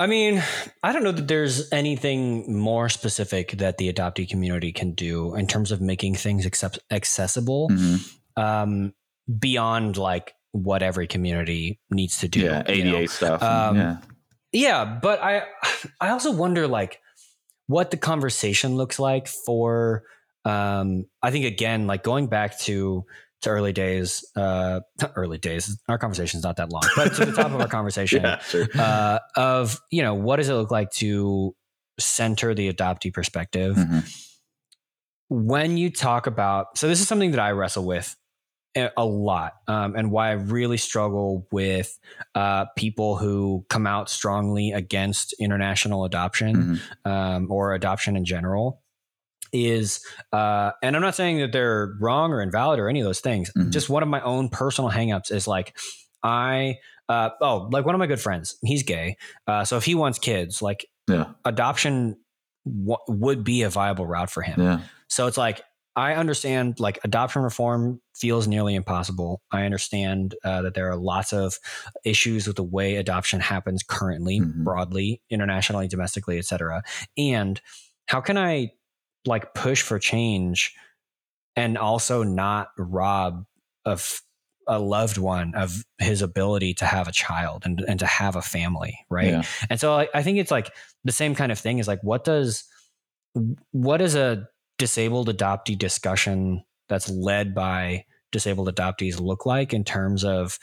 [0.00, 0.42] I mean,
[0.82, 5.46] I don't know that there's anything more specific that the adoptee community can do in
[5.46, 8.14] terms of making things accept- accessible Mhm.
[8.36, 8.94] um,
[9.38, 12.40] beyond like what every community needs to do.
[12.40, 12.96] Yeah, you know?
[12.98, 13.42] ADA stuff.
[13.42, 13.96] Um, yeah.
[14.52, 15.42] Yeah, but I
[16.00, 17.00] I also wonder like
[17.66, 20.04] what the conversation looks like for
[20.44, 23.04] um I think again like going back to
[23.42, 24.80] to early days uh
[25.16, 28.22] early days our conversation is not that long but to the top of our conversation
[28.22, 28.66] Yeah, sure.
[28.78, 31.54] uh of you know what does it look like to
[32.00, 34.04] center the adoptee perspective Mhm.
[35.28, 38.16] when you talk about so this is something that I wrestle with
[38.96, 41.98] a lot um, and why I really struggle with
[42.36, 47.10] uh, people who come out strongly against international adoption Mhm.
[47.10, 48.80] um, or adoption in general
[49.52, 50.00] is
[50.32, 53.50] uh, and I'm not saying that they're wrong or invalid or any of those things
[53.56, 53.70] Mhm.
[53.70, 55.76] just one of my own personal hangups is like
[56.22, 56.76] I
[57.08, 60.18] uh, oh like one of my good friends he's gay uh, so if he wants
[60.18, 61.26] kids like Yeah.
[61.44, 62.16] adoption
[62.66, 64.80] w- would be a viable route for him Yeah.
[65.08, 65.62] so it's like
[65.96, 69.40] I understand like adoption reform feels nearly impossible.
[69.50, 71.58] I understand uh, that there are lots of
[72.04, 74.62] issues with the way adoption happens currently, Mhm.
[74.62, 76.82] broadly, internationally, domestically, et cetera.
[77.16, 77.60] And
[78.06, 78.70] how can I
[79.26, 80.74] like push for change
[81.56, 83.44] and also not rob
[83.84, 84.20] of
[84.66, 88.42] a loved one of his ability to have a child and, and to have a
[88.42, 89.42] family right yeah.
[89.70, 90.70] and so I, I think it's like
[91.04, 92.64] the same kind of thing is like what does
[93.72, 94.46] what does a
[94.78, 100.58] disabled adoptee discussion that's led by disabled adoptees look like in terms of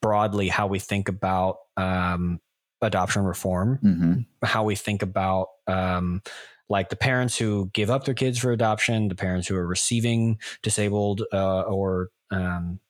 [0.00, 2.40] broadly how we think about um,
[2.82, 4.46] adoption reform, mm-hmm.
[4.46, 6.22] how we think about um,
[6.68, 10.38] like the parents who give up their kids for adoption, the parents who are receiving
[10.62, 12.80] disabled uh, or um,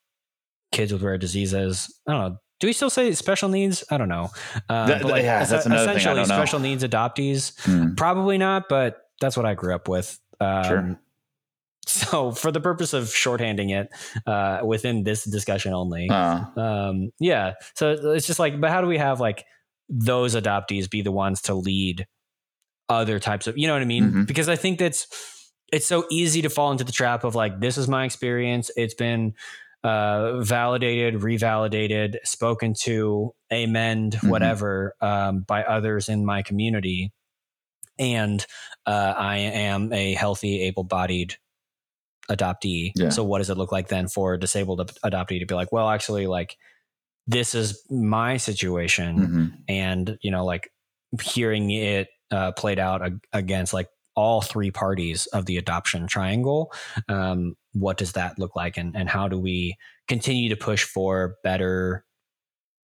[0.71, 1.93] kids with rare diseases.
[2.07, 2.37] I don't know.
[2.59, 3.83] Do we still say special needs?
[3.91, 4.29] I don't know.
[4.69, 7.53] Uh, that, like, yeah, that's another essentially thing special needs adoptees.
[7.63, 7.97] Mm.
[7.97, 10.19] Probably not, but that's what I grew up with.
[10.39, 10.99] Um, sure.
[11.87, 13.89] So, for the purpose of shorthanding it
[14.25, 16.43] uh, within this discussion only, uh.
[16.57, 17.53] um, yeah.
[17.75, 19.45] So it's just like, but how do we have like
[19.87, 22.07] those adoptees be the ones to lead
[22.89, 24.03] other types of, you know what I mean?
[24.05, 24.23] Mm-hmm.
[24.23, 25.07] Because I think that's
[25.71, 28.69] it's so easy to fall into the trap of like, this is my experience.
[28.75, 29.33] It's been
[29.83, 34.29] uh, validated, revalidated, spoken to, amend, mm-hmm.
[34.29, 37.11] whatever um, by others in my community,
[37.99, 38.45] and
[38.85, 41.35] uh, I am a healthy, able-bodied
[42.29, 42.91] adoptee.
[42.95, 43.09] Yeah.
[43.09, 45.89] So what does it look like then for a disabled adoptee to be like, well,
[45.89, 46.57] actually, like
[47.27, 49.45] this is my situation, mm-hmm.
[49.67, 50.71] and you know, like
[51.21, 56.71] hearing it uh, played out ag- against like all three parties of the adoption triangle.
[57.09, 61.35] Um, what does that look like, and and how do we continue to push for
[61.43, 62.05] better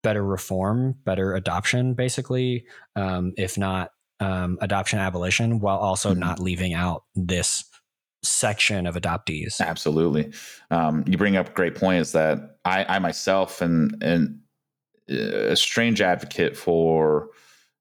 [0.02, 6.20] better reform, better adoption, basically, um, if not um, adoption abolition, while also mm-hmm.
[6.20, 7.64] not leaving out this
[8.22, 9.60] section of adoptees.
[9.60, 10.32] Absolutely.
[10.70, 14.40] Um, you bring up great points that I, I myself and and
[15.10, 17.30] uh, a strange advocate for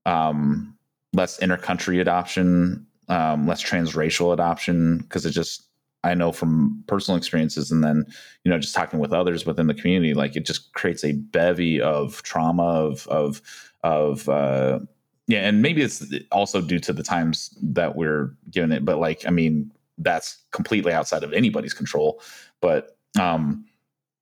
[0.06, 0.73] um,
[1.14, 5.68] less intercountry adoption, um, less transracial adoption, because it just
[6.04, 8.06] I know from personal experiences and then
[8.44, 11.82] you know just talking with others within the community, like it just creates a bevy
[11.82, 13.42] of trauma of of
[13.84, 14.80] of uh,
[15.28, 19.26] yeah, and maybe it's also due to the times that we're given it, but like
[19.26, 22.22] I mean that's completely outside of anybody's control.
[22.62, 23.66] But um,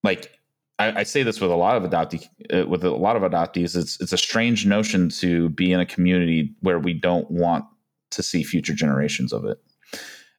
[0.03, 0.39] like
[0.81, 3.75] I, I say this with a lot of adoptee uh, with a lot of adoptees,
[3.75, 7.65] it's it's a strange notion to be in a community where we don't want
[8.11, 9.59] to see future generations of it.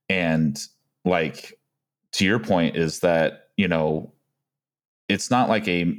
[0.09, 0.59] And
[1.05, 1.59] like
[2.13, 4.13] to your point is that you know
[5.09, 5.97] it's not like a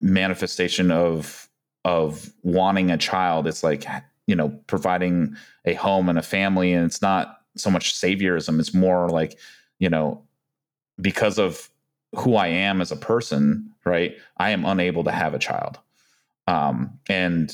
[0.00, 1.48] manifestation of
[1.84, 3.86] of wanting a child it's like
[4.26, 5.34] you know providing
[5.64, 8.58] a home and a family and it's not so much saviorism.
[8.60, 9.38] It's more like,
[9.78, 10.22] you know,
[11.00, 11.70] because of
[12.16, 14.16] who I am as a person, right?
[14.38, 15.78] I am unable to have a child.
[16.46, 17.52] Um, and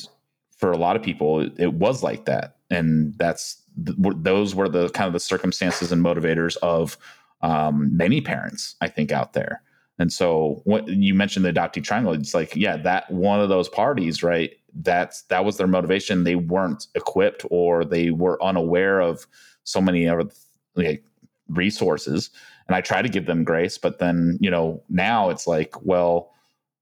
[0.56, 2.56] for a lot of people, it, it was like that.
[2.70, 6.96] And that's those were the kind of the circumstances and motivators of
[7.42, 9.62] um, many parents, I think, out there.
[9.98, 13.68] And so, what you mentioned the adoptee triangle, it's like, yeah, that one of those
[13.68, 14.52] parties, right?
[14.74, 16.24] That's that was their motivation.
[16.24, 19.26] They weren't equipped or they were unaware of
[19.64, 20.28] so many other
[20.74, 21.04] like,
[21.48, 22.30] resources
[22.68, 26.32] and i try to give them grace but then you know now it's like well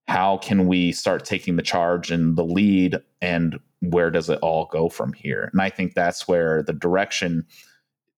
[0.07, 4.67] how can we start taking the charge and the lead and where does it all
[4.67, 5.49] go from here?
[5.53, 7.47] And i think that's where the direction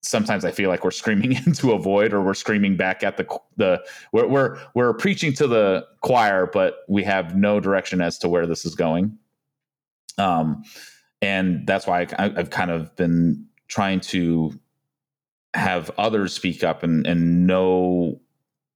[0.01, 3.39] sometimes i feel like we're screaming into a void or we're screaming back at the
[3.57, 8.29] the we're we're, we're preaching to the choir but we have no direction as to
[8.29, 9.17] where this is going.
[10.17, 10.63] Um
[11.21, 14.57] and that's why I, i've kind of been trying to
[15.57, 18.19] have others speak up and and know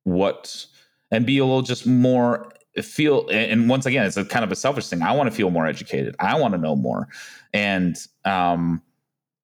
[0.04, 0.66] what
[1.12, 2.52] and be a little just more
[2.82, 5.02] feel and once again it's a kind of a selfish thing.
[5.02, 6.16] I want to feel more educated.
[6.20, 7.08] I want to know more.
[7.54, 8.82] And um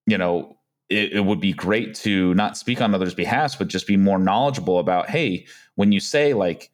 [0.05, 0.57] you know
[0.89, 4.17] it, it, would be great to not speak on others behalf but just be more
[4.17, 6.71] knowledgeable about hey when you say like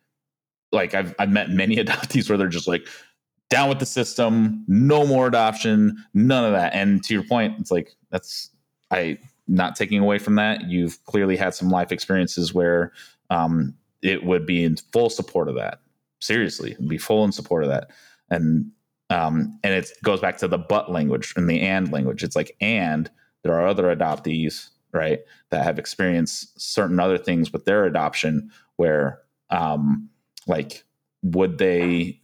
[0.71, 2.87] like i've, I've met many adoptees where they're just like
[3.49, 6.73] down with the system no more adoption none of that.
[6.73, 8.49] And to your point it's like that's
[8.89, 12.91] I not taking away from that, you've clearly had some life experiences where
[13.29, 15.79] um, it would be in full support of that.
[16.19, 17.91] Seriously, be full in support of that,
[18.29, 18.71] and
[19.09, 22.23] um, and it goes back to the but language and the and language.
[22.23, 23.11] It's like and
[23.43, 25.19] there are other adoptees, right,
[25.49, 29.19] that have experienced certain other things with their adoption where,
[29.49, 30.09] um,
[30.47, 30.85] like,
[31.21, 32.21] would they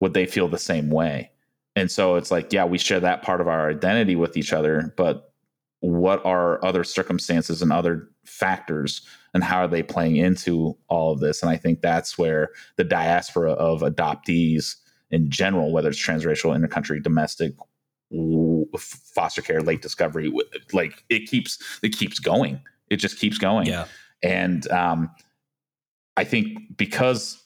[0.00, 1.30] would they feel the same way?
[1.74, 4.92] And so it's like, yeah, we share that part of our identity with each other,
[4.96, 5.31] but
[5.82, 11.20] what are other circumstances and other factors and how are they playing into all of
[11.20, 14.76] this and i think that's where the diaspora of adoptees
[15.10, 17.52] in general whether it's transracial intercountry domestic
[18.78, 20.32] foster care, late discovery.
[20.72, 22.60] Like it keeps it keeps going.
[22.90, 23.66] It just keeps going.
[23.66, 23.86] Yeah.
[24.22, 25.10] And um,
[26.16, 27.42] I think because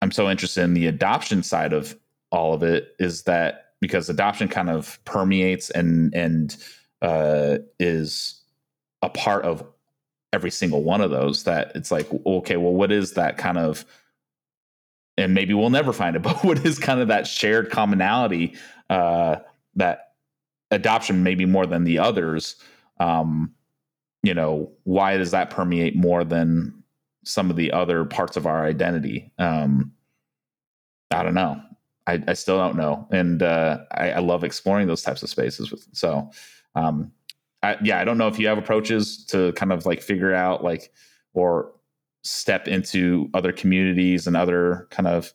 [0.00, 1.96] I'm so interested in the adoption side of
[2.30, 6.56] all of it, is that because adoption kind of permeates and and
[7.02, 8.40] uh, is
[9.02, 9.62] a part of
[10.32, 11.44] every single one of those.
[11.44, 13.84] That it's like, okay, well, what is that kind of
[15.18, 18.54] and maybe we'll never find it, but what is kind of that shared commonality
[18.90, 19.36] uh,
[19.74, 20.12] that
[20.70, 22.56] adoption maybe more than the others?
[22.98, 23.54] Um,
[24.22, 26.82] you know, why does that permeate more than
[27.24, 29.32] some of the other parts of our identity?
[29.38, 29.92] Um,
[31.10, 31.60] I don't know.
[32.06, 35.70] I, I still don't know, and uh, I, I, love exploring those types of spaces.
[35.70, 36.32] With so,
[36.74, 37.12] um,
[37.62, 40.64] I, yeah, I don't know if you have approaches to kind of like figure out
[40.64, 40.92] like
[41.34, 41.72] or
[42.24, 45.32] step into other communities and other kind of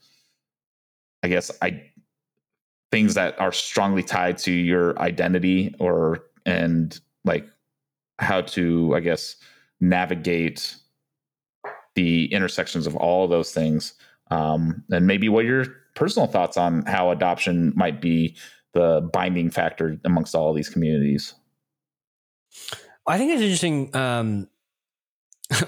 [1.24, 1.82] i guess i
[2.92, 7.46] things that are strongly tied to your identity or and like
[8.20, 9.36] how to i guess
[9.82, 10.76] navigate
[11.96, 13.94] the intersections of all those things
[14.30, 15.66] um, and maybe what your
[15.96, 18.36] personal thoughts on how adoption might be
[18.78, 21.34] the binding factor amongst all these communities
[23.07, 24.47] i think it's interesting um,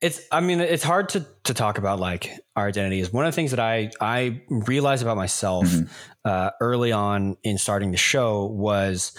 [0.00, 3.36] it's i mean it's hard to to talk about like our identities one of the
[3.36, 5.86] things that i i realized about myself mm-hmm.
[6.24, 9.12] uh, early on in starting the show was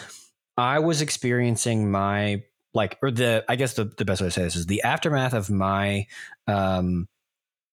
[0.58, 2.44] i was experiencing my
[2.74, 5.34] like or the i guess the, the best way to say this is the aftermath
[5.34, 6.06] of my
[6.48, 7.08] um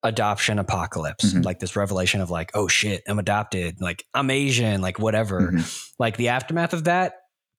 [0.04, 1.42] adoption apocalypse mm-hmm.
[1.42, 5.60] like this revelation of like oh shit i'm adopted like i'm asian like whatever mm-hmm.
[5.98, 7.14] like the aftermath of that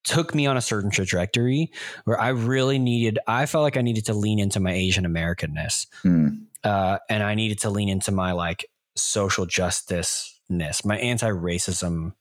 [0.06, 1.72] took me on a certain trajectory
[2.06, 5.88] where I really needed, I felt like I needed to lean into my Asian Americanness.
[6.04, 6.46] Mm.
[6.64, 8.66] Uh, and I needed to lean into my like
[8.96, 12.14] social justice ness, my anti racism.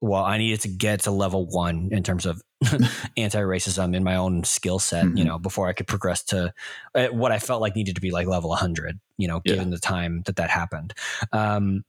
[0.00, 2.42] Well, I needed to get to level one in terms of
[3.16, 5.16] anti racism in my own skill set, mm-hmm.
[5.16, 6.54] you know, before I could progress to
[6.94, 9.74] uh, what I felt like needed to be like level 100, you know, given yeah.
[9.74, 10.94] the time that that happened.
[11.32, 11.84] Um,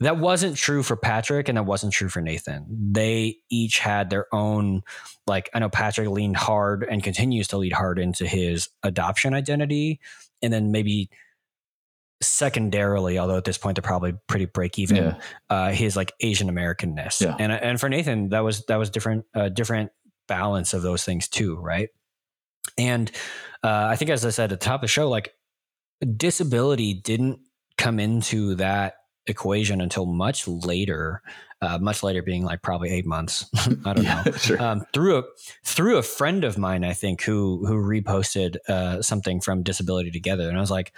[0.00, 2.66] that wasn't true for Patrick and that wasn't true for Nathan.
[2.92, 4.82] They each had their own,
[5.26, 10.00] like, I know Patrick leaned hard and continues to lead hard into his adoption identity.
[10.42, 11.08] And then maybe
[12.22, 15.18] secondarily, although at this point they're probably pretty break even, yeah.
[15.50, 17.20] uh, his like Asian Americanness.
[17.20, 17.36] Yeah.
[17.38, 19.90] And, and for Nathan, that was, that was different, uh, different
[20.26, 21.56] balance of those things too.
[21.56, 21.90] Right.
[22.78, 23.10] And
[23.62, 25.34] uh, I think, as I said at the top of the show, like
[26.16, 27.40] disability didn't
[27.78, 28.94] come into that
[29.26, 31.22] equation until much later,
[31.60, 33.46] uh, much later being like probably eight months.
[33.84, 34.32] I don't yeah, know.
[34.32, 34.62] Sure.
[34.62, 35.22] Um, through a
[35.64, 40.48] through a friend of mine, I think who who reposted uh, something from Disability Together,
[40.48, 40.92] and I was like,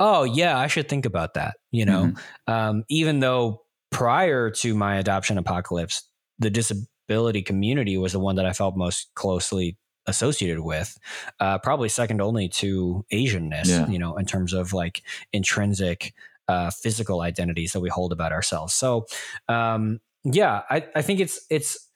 [0.00, 1.56] oh yeah, I should think about that.
[1.70, 2.52] You know, mm-hmm.
[2.52, 6.02] um, even though prior to my adoption apocalypse,
[6.38, 9.76] the disability community was the one that I felt most closely
[10.06, 10.96] associated with,
[11.38, 13.86] uh, probably second only to Asianness, yeah.
[13.88, 16.14] you know, in terms of like intrinsic
[16.48, 18.74] uh, physical identities that we hold about ourselves.
[18.74, 19.06] So,
[19.48, 21.88] um, yeah, I, I think it's it's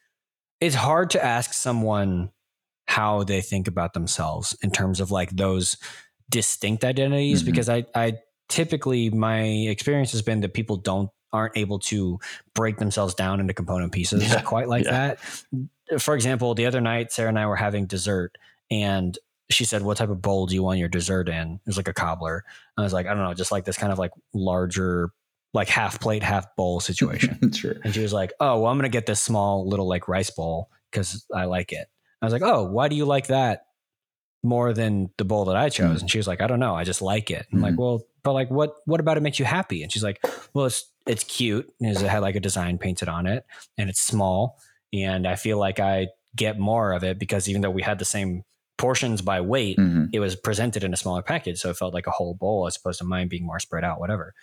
[0.60, 2.30] it's hard to ask someone
[2.86, 5.76] how they think about themselves in terms of like those
[6.32, 7.50] distinct identities mm-hmm.
[7.52, 8.18] because I I
[8.48, 12.18] typically my experience has been that people don't aren't able to
[12.54, 14.40] break themselves down into component pieces yeah.
[14.42, 15.14] quite like yeah.
[15.88, 16.00] that.
[16.00, 18.36] For example, the other night Sarah and I were having dessert
[18.70, 19.16] and
[19.50, 21.88] she said, "What type of bowl do you want your dessert in?" It was like
[21.88, 22.44] a cobbler.
[22.76, 25.10] I was like, "I don't know, just like this kind of like larger,
[25.52, 27.76] like half plate, half bowl situation." sure.
[27.84, 30.70] And she was like, "Oh, well, I'm gonna get this small little like rice bowl
[30.90, 31.86] because I like it."
[32.22, 33.66] I was like, "Oh, why do you like that
[34.42, 36.00] more than the bowl that I chose?" Mm-hmm.
[36.00, 37.64] And she was like, "I don't know, I just like it." I'm mm-hmm.
[37.64, 40.24] like, "Well, but like, what what about it makes you happy?" And she's like,
[40.54, 43.44] "Well, it's it's cute, because it had like a design painted on it,
[43.76, 44.58] and it's small,
[44.92, 48.04] and I feel like I." get more of it because even though we had the
[48.04, 48.42] same
[48.78, 50.06] portions by weight, mm-hmm.
[50.12, 51.58] it was presented in a smaller package.
[51.60, 54.00] So it felt like a whole bowl as opposed to mine being more spread out,
[54.00, 54.34] whatever.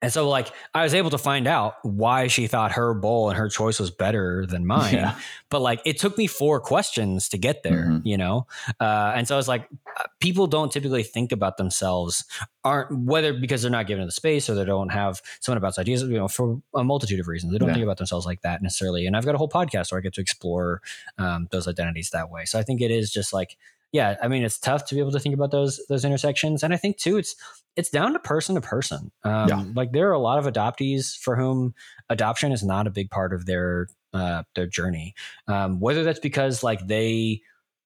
[0.00, 3.38] And so, like, I was able to find out why she thought her bowl and
[3.38, 4.94] her choice was better than mine.
[4.94, 5.18] Yeah.
[5.50, 8.06] But like, it took me four questions to get there, mm-hmm.
[8.06, 8.46] you know?
[8.80, 9.68] Uh, and so I was like,
[9.98, 12.24] uh, people don't typically think about themselves,
[12.62, 16.02] aren't whether because they're not given the space or they don't have someone about ideas,
[16.02, 17.52] you know, for a multitude of reasons.
[17.52, 17.74] They don't yeah.
[17.74, 19.06] think about themselves like that necessarily.
[19.06, 20.80] And I've got a whole podcast where I get to explore
[21.18, 22.44] um, those identities that way.
[22.44, 23.56] So I think it is just like,
[23.92, 26.74] yeah, I mean, it's tough to be able to think about those those intersections, and
[26.74, 27.34] I think too, it's
[27.78, 29.12] it's down to person to person.
[29.22, 29.64] Um, yeah.
[29.72, 31.74] Like there are a lot of adoptees for whom
[32.10, 35.14] adoption is not a big part of their uh, their journey.
[35.46, 37.40] Um, whether that's because like they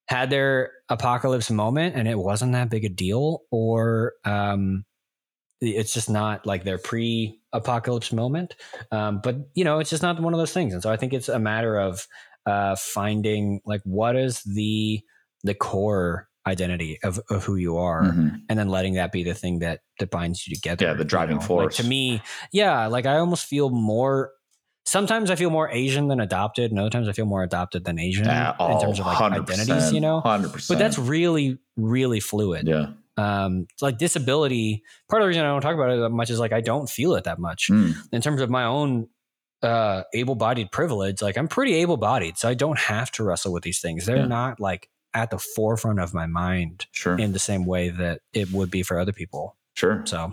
[0.08, 4.86] had their apocalypse moment and it wasn't that big a deal, or um,
[5.60, 8.54] it's just not like their pre-apocalypse moment.
[8.90, 10.72] Um, but you know, it's just not one of those things.
[10.72, 12.08] And so I think it's a matter of
[12.46, 15.02] uh, finding like what is the
[15.44, 18.28] the core identity of, of who you are mm-hmm.
[18.48, 21.36] and then letting that be the thing that that binds you together yeah the driving
[21.36, 21.46] you know?
[21.46, 22.20] force like to me
[22.52, 24.32] yeah like i almost feel more
[24.84, 27.98] sometimes i feel more asian than adopted and other times i feel more adopted than
[27.98, 32.18] asian yeah, oh, in terms of like identities you know 100% but that's really really
[32.18, 32.86] fluid yeah
[33.18, 36.40] um like disability part of the reason i don't talk about it that much is
[36.40, 37.94] like i don't feel it that much mm.
[38.10, 39.06] in terms of my own
[39.62, 43.80] uh able-bodied privilege like i'm pretty able-bodied so i don't have to wrestle with these
[43.80, 44.26] things they're yeah.
[44.26, 47.18] not like at the forefront of my mind sure.
[47.18, 49.56] in the same way that it would be for other people.
[49.74, 50.02] Sure.
[50.06, 50.32] So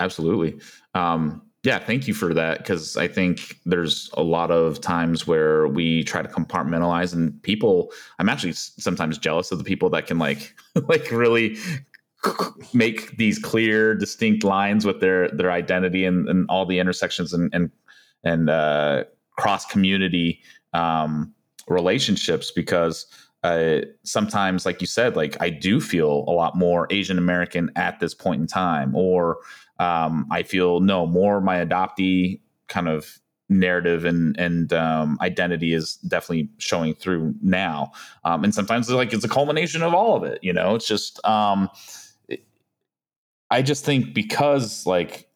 [0.00, 0.60] absolutely.
[0.94, 2.64] Um, yeah, thank you for that.
[2.64, 7.92] Cause I think there's a lot of times where we try to compartmentalize and people,
[8.18, 10.54] I'm actually sometimes jealous of the people that can like,
[10.88, 11.56] like really
[12.72, 17.52] make these clear, distinct lines with their, their identity and, and all the intersections and,
[17.52, 17.70] and,
[18.22, 19.04] and, uh,
[19.36, 20.40] cross community,
[20.72, 21.34] um,
[21.68, 23.06] relationships because,
[23.46, 28.00] uh, sometimes, like you said, like I do feel a lot more Asian American at
[28.00, 29.38] this point in time, or
[29.78, 35.94] um, I feel no more my adoptee kind of narrative and and um, identity is
[36.08, 37.92] definitely showing through now.
[38.24, 40.40] Um, and sometimes it's like it's a culmination of all of it.
[40.42, 41.70] You know, it's just um,
[42.28, 42.42] it,
[43.50, 45.28] I just think because like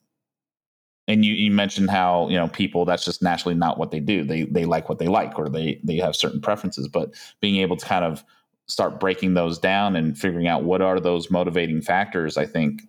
[1.11, 4.24] and you, you mentioned how you know people that's just naturally not what they do.
[4.24, 6.88] They they like what they like or they they have certain preferences.
[6.88, 8.24] But being able to kind of
[8.66, 12.82] start breaking those down and figuring out what are those motivating factors i think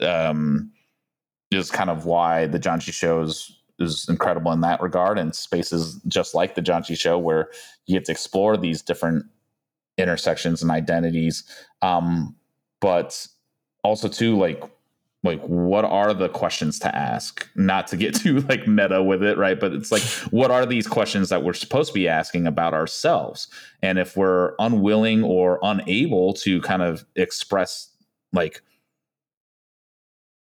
[0.00, 0.70] um
[1.50, 5.18] is kind of why the Janchi show is is incredible in that regard.
[5.18, 7.50] And spaces just like the Janchi show where
[7.86, 9.26] you get to explore these different
[9.98, 11.44] intersections and identities.
[11.82, 12.36] Um
[12.80, 13.26] but
[13.82, 14.62] also too like
[15.24, 17.48] like what are the questions to ask?
[17.56, 19.58] Not to get too like meta with it right?
[19.58, 23.48] But it's like what are these questions that we're supposed to be asking about ourselves?
[23.82, 27.90] And if we're unwilling or unable to kind of express
[28.32, 28.62] like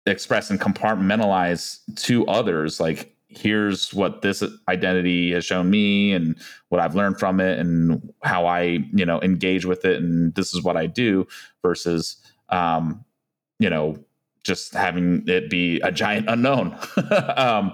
[0.05, 6.35] express and compartmentalize to others like here's what this identity has shown me and
[6.69, 10.53] what I've learned from it and how I, you know, engage with it and this
[10.55, 11.27] is what I do
[11.61, 12.17] versus
[12.49, 13.05] um,
[13.59, 14.03] you know,
[14.43, 16.77] just having it be a giant unknown.
[17.37, 17.73] um,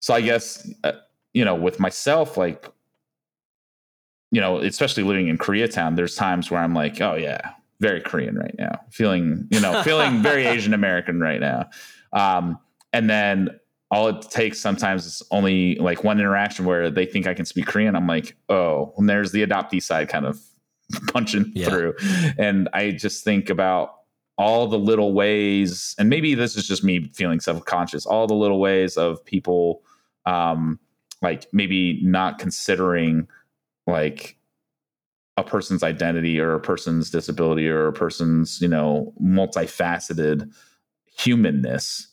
[0.00, 0.92] so I guess uh,
[1.32, 2.68] you know, with myself, like
[4.30, 8.36] you know, especially living in Koreatown, there's times where I'm like, oh yeah, very Korean
[8.36, 11.70] right now, feeling you know, feeling very Asian American right now.
[12.12, 12.58] Um,
[12.92, 13.58] and then
[13.90, 17.66] all it takes sometimes is only like one interaction where they think I can speak
[17.66, 17.96] Korean.
[17.96, 20.38] I'm like, oh, and there's the adoptee side kind of
[21.08, 21.68] punching yeah.
[21.68, 21.94] through.
[22.38, 23.97] And I just think about
[24.38, 28.34] all the little ways, and maybe this is just me feeling self conscious, all the
[28.34, 29.82] little ways of people,
[30.26, 30.78] um,
[31.20, 33.26] like maybe not considering
[33.86, 34.36] like
[35.36, 40.52] a person's identity or a person's disability or a person's, you know, multifaceted
[41.06, 42.08] humanness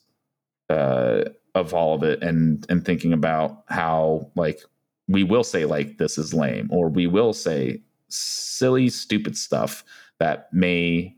[0.69, 1.23] uh,
[1.53, 4.59] of all of it and and thinking about how like
[5.07, 9.83] we will say like this is lame or we will say silly stupid stuff
[10.19, 11.15] that may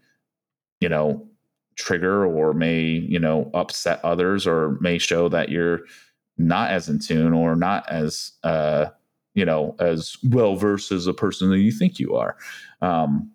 [0.79, 1.27] you know,
[1.75, 5.81] trigger or may, you know, upset others or may show that you're
[6.37, 8.87] not as in tune or not as, uh,
[9.33, 12.35] you know, as well versed as a person that you think you are.
[12.81, 13.31] Um,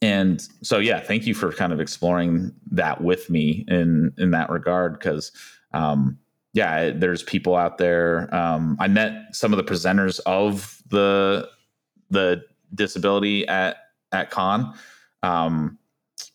[0.00, 4.48] and so, yeah, thank you for kind of exploring that with me in in that
[4.48, 5.32] regard because,
[5.72, 6.18] um,
[6.52, 8.32] yeah, there's people out there.
[8.34, 11.48] Um, I met some of the presenters of the
[12.10, 12.44] the
[12.74, 13.76] disability at
[14.12, 14.72] at KAAN.
[15.22, 15.78] Um,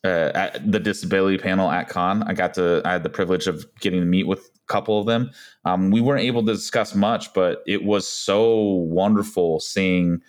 [0.03, 2.23] uh, at the disability panel at KAAN.
[2.27, 5.05] I got to I had the privilege of getting to meet with a couple of
[5.05, 5.31] them.
[5.65, 10.21] Um, we weren't able to discuss much, but it was so wonderful seeing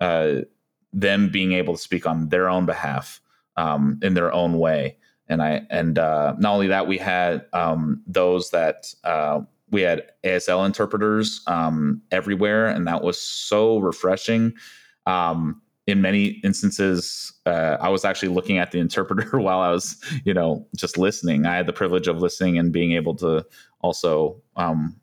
[0.00, 0.42] uh,
[0.92, 3.20] them being able to speak on their own behalf
[3.56, 4.96] um, in their own way.
[5.28, 10.10] And I and uh, not only that, we had um, those that uh, we had
[10.24, 14.52] ASL interpreters um, everywhere, and that was so refreshing.
[15.06, 20.00] Um, in many instances, uh, I was actually looking at the interpreter while I was,
[20.24, 21.46] you know, just listening.
[21.46, 23.44] I had the privilege of listening and being able to
[23.80, 24.98] also, um,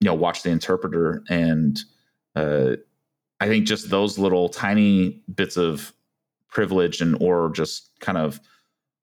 [0.00, 1.22] you know, watch the interpreter.
[1.28, 1.78] And
[2.36, 2.76] uh,
[3.40, 5.92] I think just those little tiny bits of
[6.48, 8.40] privilege and or just kind of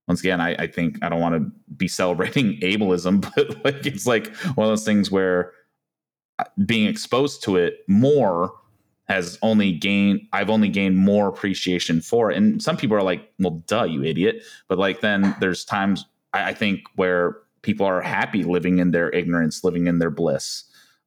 [0.07, 4.07] once again, I, I think I don't want to be celebrating ableism, but like it's
[4.07, 5.53] like one of those things where
[6.39, 8.51] uh, being exposed to it more
[9.11, 12.37] has only gained I've only gained more appreciation for it.
[12.37, 14.41] And some people are like, well, duh, you idiot.
[14.69, 19.09] But like then there's times I, I think where people are happy living in their
[19.09, 20.63] ignorance, living in their bliss.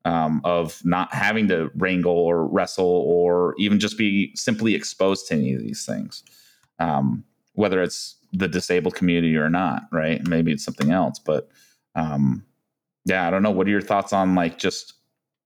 [0.07, 5.35] Um, of not having to wrangle or wrestle or even just be simply exposed to
[5.35, 6.23] any of these things,
[6.79, 7.25] um,
[7.55, 10.21] whether it's the disabled community or not, right?
[10.29, 11.49] Maybe it's something else, but
[11.95, 12.45] um,
[13.07, 13.51] yeah, I don't know.
[13.51, 14.93] What are your thoughts on like just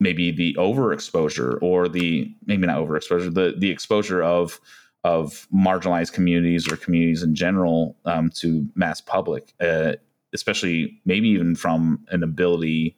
[0.00, 4.60] maybe the overexposure or the maybe not overexposure, the the exposure of
[5.04, 9.92] of marginalized communities or communities in general um, to mass public, uh,
[10.32, 12.96] especially maybe even from an ability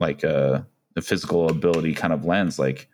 [0.00, 0.62] like a, uh,
[0.96, 2.88] a physical ability kind of lens, like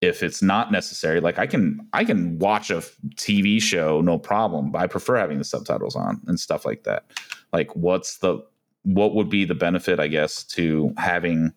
[0.00, 2.82] if it's not necessary like i can i can watch a
[3.14, 7.04] tv show no problem but i prefer having the subtitles on and stuff like that.
[7.52, 8.44] Like what's the
[8.82, 11.52] what would be the benefit i guess to having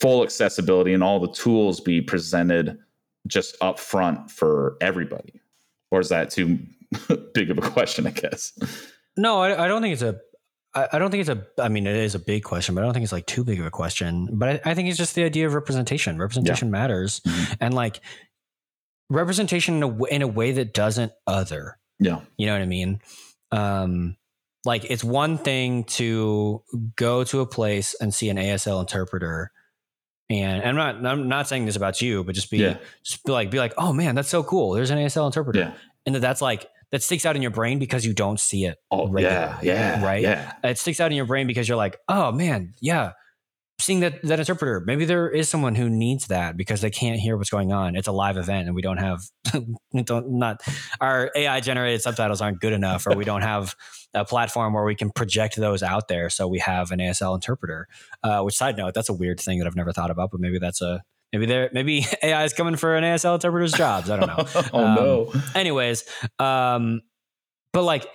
[0.00, 2.78] full accessibility and all the tools be presented
[3.26, 5.40] just up front for everybody
[5.90, 6.58] or is that too
[7.34, 8.52] big of a question i guess
[9.16, 10.20] no I, I don't think it's a
[10.76, 11.46] I don't think it's a.
[11.58, 13.58] I mean, it is a big question, but I don't think it's like too big
[13.58, 14.28] of a question.
[14.30, 16.18] But I, I think it's just the idea of representation.
[16.18, 16.72] Representation yeah.
[16.72, 17.54] matters, mm-hmm.
[17.60, 18.00] and like
[19.08, 21.78] representation in a, in a way that doesn't other.
[21.98, 23.00] Yeah, you know what I mean.
[23.52, 24.16] Um,
[24.66, 26.62] like it's one thing to
[26.96, 29.52] go to a place and see an ASL interpreter
[30.28, 32.78] and, I'm not I'm not saying this about you, but just be yeah.
[33.04, 34.72] just be like be like, oh man, that's so cool.
[34.72, 35.72] There's an ASL interpreter, yeah.
[36.04, 38.78] and that that's like that sticks out in your brain because you don't see it.
[38.90, 40.22] Oh yeah, yeah, right.
[40.22, 43.12] Yeah, it sticks out in your brain because you're like, oh man, yeah,
[43.78, 47.36] seeing that that interpreter maybe there is someone who needs that because they can't hear
[47.36, 49.22] what's going on it's a live event and we don't have
[50.04, 50.62] don't not
[51.00, 53.74] our ai generated subtitles aren't good enough or we don't have
[54.16, 57.86] a platform where we can project those out there so we have an asl interpreter
[58.24, 60.58] uh, which side note that's a weird thing that i've never thought about but maybe
[60.58, 61.02] that's a
[61.32, 64.84] maybe there maybe ai is coming for an asl interpreter's jobs i don't know oh
[64.84, 66.04] um, no anyways
[66.38, 67.02] um
[67.72, 68.06] but like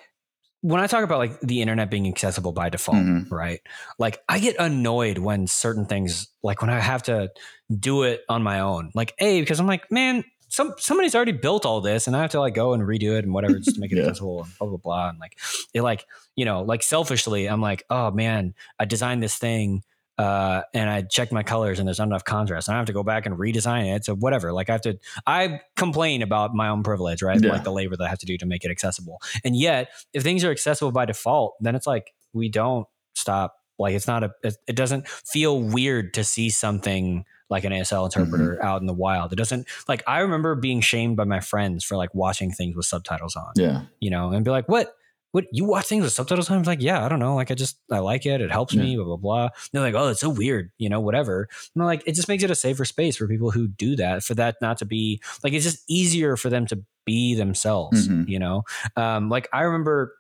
[0.62, 3.34] when I talk about like the internet being accessible by default, mm-hmm.
[3.34, 3.60] right?
[3.98, 7.32] Like I get annoyed when certain things, like when I have to
[7.80, 11.66] do it on my own, like a because I'm like, man, some somebody's already built
[11.66, 13.82] all this, and I have to like go and redo it and whatever just to
[13.82, 14.04] make it yeah.
[14.04, 15.10] accessible and blah blah blah.
[15.10, 15.40] And like
[15.74, 19.84] it, like you know, like selfishly, I'm like, oh man, I designed this thing
[20.22, 22.68] uh, and I checked my colors and there's not enough contrast.
[22.68, 24.06] And I have to go back and redesign it.
[24.06, 24.54] So whatever.
[24.54, 27.42] Like I have to, I complain about my own privilege, right?
[27.42, 27.52] Yeah.
[27.52, 29.20] Like the labor that I have to do to make it accessible.
[29.44, 33.56] And yet, if things are accessible by default, then it's like we don't stop.
[33.80, 38.56] Like it's not a, it doesn't feel weird to see something like an ASL interpreter
[38.56, 38.66] mm-hmm.
[38.66, 39.32] out in the wild.
[39.32, 42.88] It doesn't like I remember being shamed by my friends for like watching things with
[42.88, 43.52] subtitles on.
[43.56, 43.84] Yeah.
[44.00, 44.96] You know, and be like, what?
[45.32, 46.58] what you watch things with subtitles on?
[46.58, 47.36] I'm like, yeah, I don't know.
[47.36, 48.42] Like I just I like it.
[48.42, 48.82] It helps yeah.
[48.82, 49.44] me, blah, blah, blah.
[49.44, 51.48] And they're like, oh, it's so weird, you know, whatever.
[51.74, 54.24] And I'm like, it just makes it a safer space for people who do that,
[54.24, 58.30] for that not to be like it's just easier for them to be themselves, mm-hmm.
[58.30, 58.64] you know?
[58.98, 60.16] Um, like I remember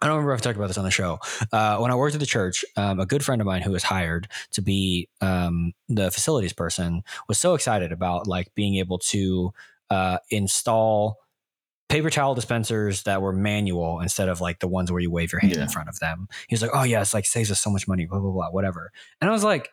[0.00, 1.18] I don't remember if I've talked about this on the show.
[1.52, 3.82] Uh, when I worked at the church, um, a good friend of mine who was
[3.82, 9.52] hired to be um, the facilities person was so excited about like being able to
[9.90, 11.18] uh, install
[11.88, 15.40] paper towel dispensers that were manual instead of like the ones where you wave your
[15.40, 15.62] hand yeah.
[15.62, 16.28] in front of them.
[16.48, 18.50] He was like, "Oh yeah, it's like saves us so much money." Blah blah blah,
[18.50, 18.90] whatever.
[19.20, 19.70] And I was like,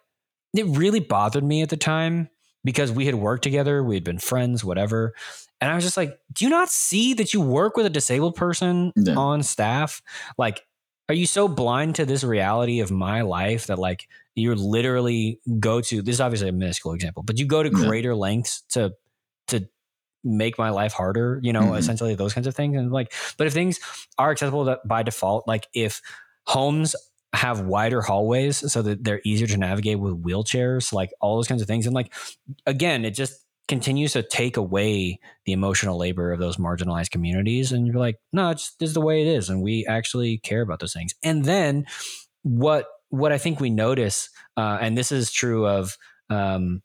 [0.55, 2.29] it really bothered me at the time
[2.63, 5.13] because we had worked together, we had been friends, whatever.
[5.61, 8.35] And I was just like, "Do you not see that you work with a disabled
[8.35, 9.15] person yeah.
[9.15, 10.01] on staff?
[10.37, 10.65] Like,
[11.09, 15.81] are you so blind to this reality of my life that like you're literally go
[15.81, 18.93] to this is obviously a minuscule example, but you go to greater lengths to
[19.47, 19.67] to
[20.23, 21.75] make my life harder, you know, mm-hmm.
[21.75, 22.77] essentially those kinds of things.
[22.77, 23.79] And like, but if things
[24.17, 26.01] are accessible by default, like if
[26.45, 26.95] homes
[27.33, 31.61] have wider hallways so that they're easier to navigate with wheelchairs, like all those kinds
[31.61, 31.85] of things.
[31.85, 32.13] And like,
[32.65, 37.71] again, it just continues to take away the emotional labor of those marginalized communities.
[37.71, 39.49] And you're like, no, it's this is the way it is.
[39.49, 41.13] And we actually care about those things.
[41.23, 41.85] And then
[42.43, 45.97] what, what I think we notice, uh, and this is true of,
[46.29, 46.81] um,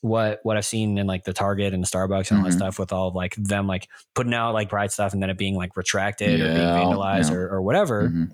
[0.00, 2.50] what what I've seen in like the Target and the Starbucks and all mm-hmm.
[2.50, 5.30] that stuff with all of like them like putting out like bright stuff and then
[5.30, 7.36] it being like retracted yeah, or being vandalized yeah.
[7.36, 8.10] or, or whatever.
[8.10, 8.24] Mm-hmm.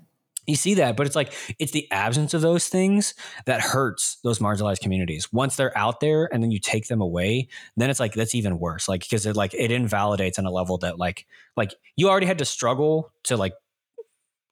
[0.47, 3.13] You see that, but it's like it's the absence of those things
[3.45, 5.31] that hurts those marginalized communities.
[5.31, 7.47] Once they're out there and then you take them away,
[7.77, 8.89] then it's like that's even worse.
[8.89, 12.39] Like because it like it invalidates on a level that like like you already had
[12.39, 13.53] to struggle to like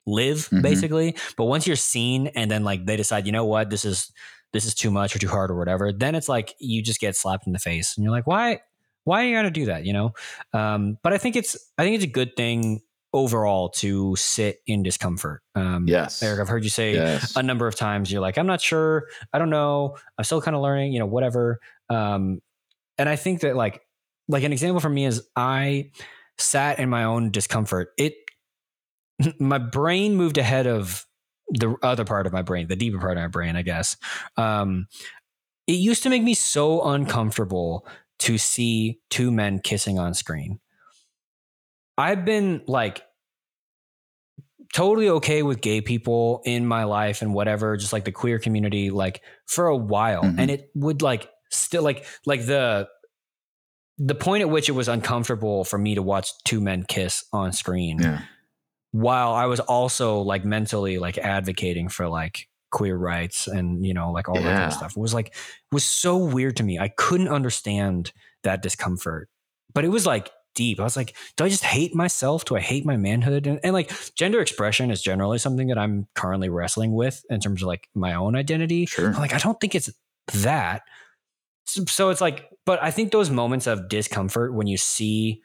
[0.06, 0.62] live mm-hmm.
[0.62, 4.12] basically, but once you're seen and then like they decide, you know what, this is
[4.52, 7.16] this is too much or too hard or whatever, then it's like you just get
[7.16, 8.60] slapped in the face and you're like, why,
[9.04, 9.86] why are you gonna do that?
[9.86, 10.14] You know?
[10.54, 12.82] Um, but I think it's, I think it's a good thing
[13.14, 15.42] overall to sit in discomfort.
[15.56, 16.22] Um, yes.
[16.22, 17.36] Erik, I've heard you say yes.
[17.36, 19.08] a number of times, you're like, I'm not sure.
[19.34, 19.98] I don't know.
[20.18, 21.60] I'm still kind of learning, you know, whatever.
[21.90, 22.42] Um,
[22.98, 23.82] and I think that like,
[24.28, 25.92] like an example for me is I
[26.38, 27.90] sat in my own discomfort.
[27.98, 28.16] It
[29.40, 31.06] my brain moved ahead of
[31.50, 33.98] the other part of my brain, the deeper part of my brain, I guess.
[34.38, 34.88] Um,
[35.68, 37.88] it used to make me so uncomfortable
[38.20, 40.60] to see two men kissing on screen.
[42.00, 43.04] I've been like
[44.74, 48.90] totally okay with gay people in my life and whatever, just like the queer community,
[48.92, 50.24] like for a while.
[50.24, 50.36] Mhm.
[50.40, 52.88] And it would like still like like the
[53.98, 57.52] the point at which it was uncomfortable for me to watch two men kiss on
[57.52, 58.22] screen Yeah.
[58.92, 64.12] while I was also like mentally like advocating for like queer rights and you know
[64.12, 65.36] like all that kind of stuff was like
[65.72, 66.78] was so weird to me.
[66.80, 68.14] I couldn't understand
[68.44, 69.28] that discomfort.
[69.74, 70.80] But it was like deep.
[70.80, 72.46] I was like, do I just hate myself?
[72.46, 73.48] Do I hate my manhood?
[73.48, 77.62] And, and like gender expression is generally something that I'm currently wrestling with in terms
[77.62, 78.86] of like my own identity.
[78.86, 79.08] Sure.
[79.08, 79.90] I'm like, I don't think it's
[80.34, 80.82] that.
[81.66, 85.42] So, so it's like, but I think those moments of discomfort when you see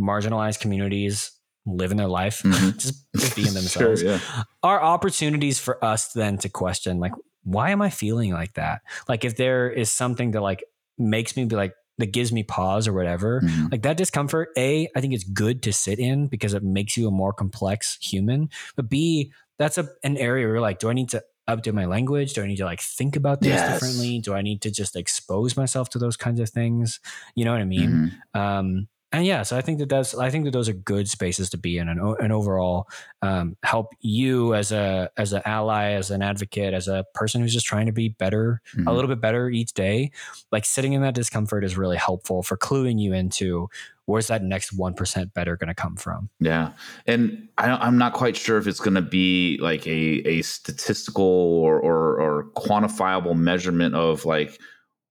[0.00, 1.30] marginalized communities
[1.66, 2.78] living their life, Mhm.
[2.78, 4.42] just, just being themselves, Sure, yeah.
[4.62, 7.12] are opportunities for us then to question, like,
[7.42, 8.80] why am I feeling like that?
[9.08, 10.64] Like, if there is something that like
[10.98, 13.70] makes me be like, that gives me pause or whatever, Mhm.
[13.70, 17.06] like that discomfort, A, I think it's good to sit in because it makes you
[17.08, 18.48] a more complex human.
[18.76, 21.84] But B, that's a an area where you're like, do I need to update my
[21.84, 22.32] language?
[22.32, 23.68] Do I need to like think about things Yes.
[23.72, 24.18] differently?
[24.18, 26.98] Do I need to just expose myself to those kinds of things?
[27.36, 28.12] You know what I mean?
[28.34, 28.40] Mhm.
[28.40, 31.50] Um, and yeah, so I think that that's I think that those are good spaces
[31.50, 32.88] to be in, and, and overall
[33.22, 37.52] um, help you as a as an ally, as an advocate, as a person who's
[37.52, 38.94] just trying to be better, a Mhm.
[38.94, 40.10] little bit better each day.
[40.52, 43.68] Like sitting in that discomfort is really helpful for cluing you into
[44.06, 46.28] where's that next one percent better going to come from.
[46.40, 46.72] Yeah,
[47.06, 51.24] and I, I'm not quite sure if it's going to be like a a statistical
[51.24, 54.60] or, or or quantifiable measurement of like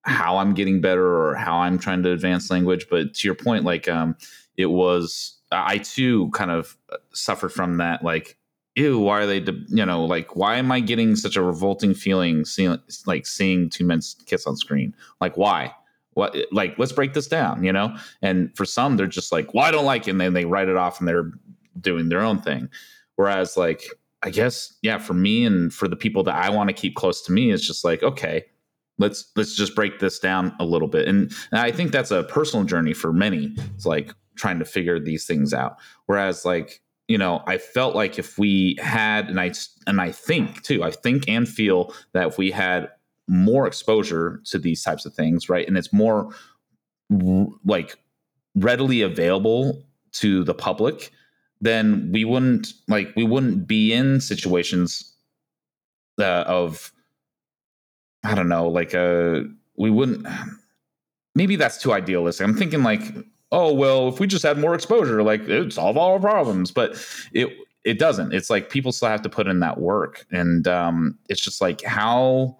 [0.03, 2.87] how I'm getting better or how I'm trying to advance language.
[2.89, 4.15] But to your point, like um,
[4.57, 6.77] it was I too kind of
[7.13, 8.03] suffered from that.
[8.03, 8.37] Like,
[8.75, 9.39] ew, why are they?
[9.39, 13.69] de- You know, like why am I getting such a revolting feeling seeing like seeing
[13.69, 14.95] two men kiss on screen?
[15.21, 15.73] Like why?
[16.15, 17.95] What like let's break this down, you know?
[18.21, 20.69] And for some, they're just like, well, I don't like it, and then they write
[20.69, 21.31] it off and they're
[21.79, 22.69] doing their own thing.
[23.15, 23.83] Whereas, like,
[24.21, 27.21] I guess, yeah, for me and for the people that I want to keep close
[27.23, 28.45] to me, it's just like, okay,
[28.99, 31.07] let's let's just break this down a little bit.
[31.07, 33.53] And, I think that's a personal journey for many.
[33.75, 35.77] It's like trying to figure these things out.
[36.05, 39.51] Whereas, like, you know, I felt like if we had, and I
[39.87, 42.89] and I think too, I think and feel that if we had
[43.27, 46.33] more exposure to these types of things, right, and it's more
[47.65, 47.97] like
[48.55, 49.83] readily available
[50.13, 51.11] to the public,
[51.61, 55.15] then we wouldn't like we wouldn't be in situations
[56.19, 56.91] uh, of
[58.23, 59.41] I don't know, like uh
[59.75, 60.27] we wouldn't.
[61.35, 62.45] Maybe that's too idealistic.
[62.45, 63.01] I'm thinking like,
[63.51, 66.71] oh well, if we just had more exposure, like it'd solve all our problems.
[66.71, 67.49] But it
[67.83, 68.33] it doesn't.
[68.33, 71.81] It's like people still have to put in that work, and um, it's just like
[71.83, 72.57] how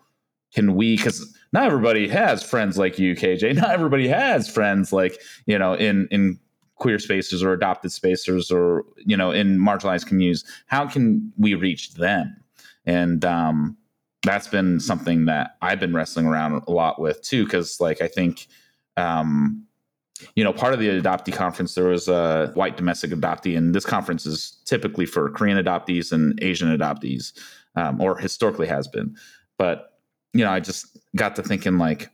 [0.54, 0.98] can we?
[0.98, 3.56] Because not everybody has friends like you, KJ.
[3.62, 6.40] Not everybody has friends like you know in in
[6.76, 10.44] queer spaces or adopted spaces or you know in marginalized communities.
[10.68, 12.36] How can we reach them?
[12.86, 13.78] And um,
[14.24, 17.44] that's been something that I've been wrestling around a lot with too.
[17.46, 18.48] Because like I think.
[18.96, 19.66] Um,
[20.36, 23.86] you know, part of the adoptee conference, there was a white domestic adoptee, and this
[23.86, 27.34] conference is typically for Korean adoptees and Asian adoptees,
[27.76, 29.16] um, or historically has been.
[29.58, 29.94] But
[30.34, 32.10] you know, I just got to thinking, like,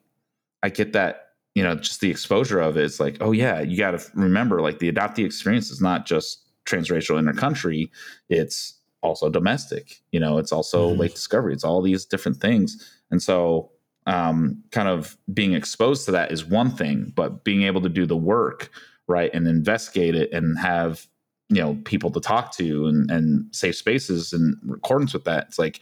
[0.63, 2.83] I get that, you know, just the exposure of it.
[2.83, 6.43] It's like, oh yeah, you got to remember, like, the adoptee experience is not just
[6.65, 7.89] transracial intercountry;
[8.29, 10.01] it's also domestic.
[10.11, 10.99] You know, it's also Mhm.
[10.99, 11.53] late discovery.
[11.53, 13.71] It's all these different things, and so
[14.05, 18.07] um, kind of being exposed to that is one thing, but being able to do
[18.07, 18.71] the work,
[19.07, 21.05] right, and investigate it and have
[21.49, 25.59] you know people to talk to and and safe spaces in accordance with that, it's
[25.59, 25.79] like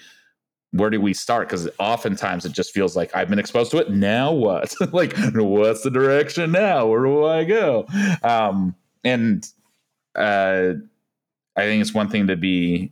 [0.72, 1.48] where do we start?
[1.48, 3.90] Because oftentimes it just feels like I've been exposed to it.
[3.90, 4.76] Now what?
[4.94, 6.88] like what's the direction now?
[6.88, 7.88] Where do I go?
[8.22, 8.76] Um,
[9.06, 9.48] and
[10.16, 10.74] uh,
[11.56, 12.92] I think it's one thing to be,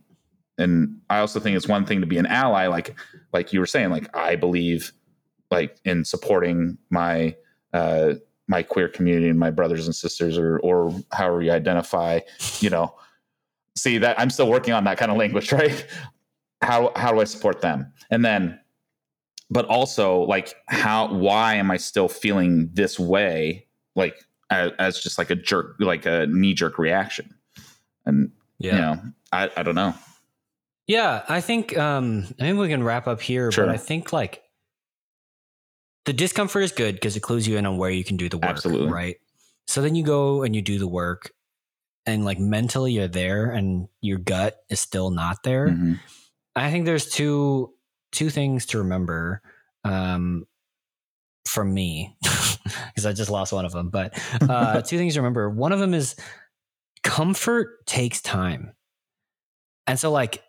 [0.57, 2.67] and I also think it's one thing to be an ally.
[2.67, 2.95] Like
[3.33, 4.93] like you were saying, like I believe
[5.51, 7.35] like in supporting my
[7.73, 8.15] uh
[8.47, 12.19] my queer community and my brothers and sisters or or however you identify
[12.59, 12.93] you know.
[13.77, 15.85] See that i'm still working on that kind of language right?
[16.61, 17.91] How how do i support them?
[18.09, 18.59] And then
[19.49, 25.17] but also like how why am i still feeling this way like as, as just
[25.17, 27.35] like a jerk like a knee jerk reaction?
[28.05, 29.01] And you know
[29.33, 29.93] i i don't know
[30.87, 33.65] Yeah, I think um think we can wrap up here, Sure.
[33.65, 34.41] but I think like
[36.05, 38.37] the discomfort is good because it clues you in on where you can do the
[38.37, 38.45] work.
[38.51, 38.91] Absolutely.
[38.91, 39.15] Right.
[39.67, 41.31] So then you go and you do the work.
[42.07, 45.69] and like mentally you're there and your gut is still not there.
[45.69, 45.99] Mhm.
[46.55, 47.73] I think there's two
[48.11, 49.41] two things to remember
[49.83, 50.45] um,
[51.47, 53.89] from me because I just lost one of them.
[53.89, 54.13] But
[54.47, 55.49] uh, two things to remember.
[55.49, 56.15] One of them is
[57.03, 58.73] comfort takes time,
[59.87, 60.43] and so like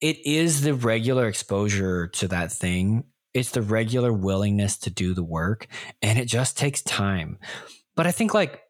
[0.00, 3.04] it is the regular exposure to that thing.
[3.32, 5.66] It's the regular willingness to do the work,
[6.02, 7.38] and it just takes time.
[7.96, 8.62] But I think like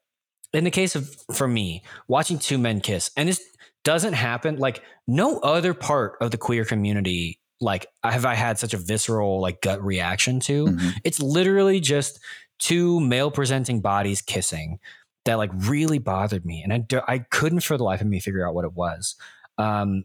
[0.53, 3.43] in the case of for me watching two men kiss, and this
[3.85, 8.75] doesn't happen like no other part of the queer community like have I had such
[8.75, 10.67] a visceral like gut reaction to.
[10.67, 10.93] Mhm.
[11.05, 12.19] It's literally just
[12.59, 14.79] two male presenting bodies kissing
[15.25, 18.47] that like really bothered me, and I I couldn't for the life of me figure
[18.47, 19.17] out what it was.
[19.59, 20.05] Um,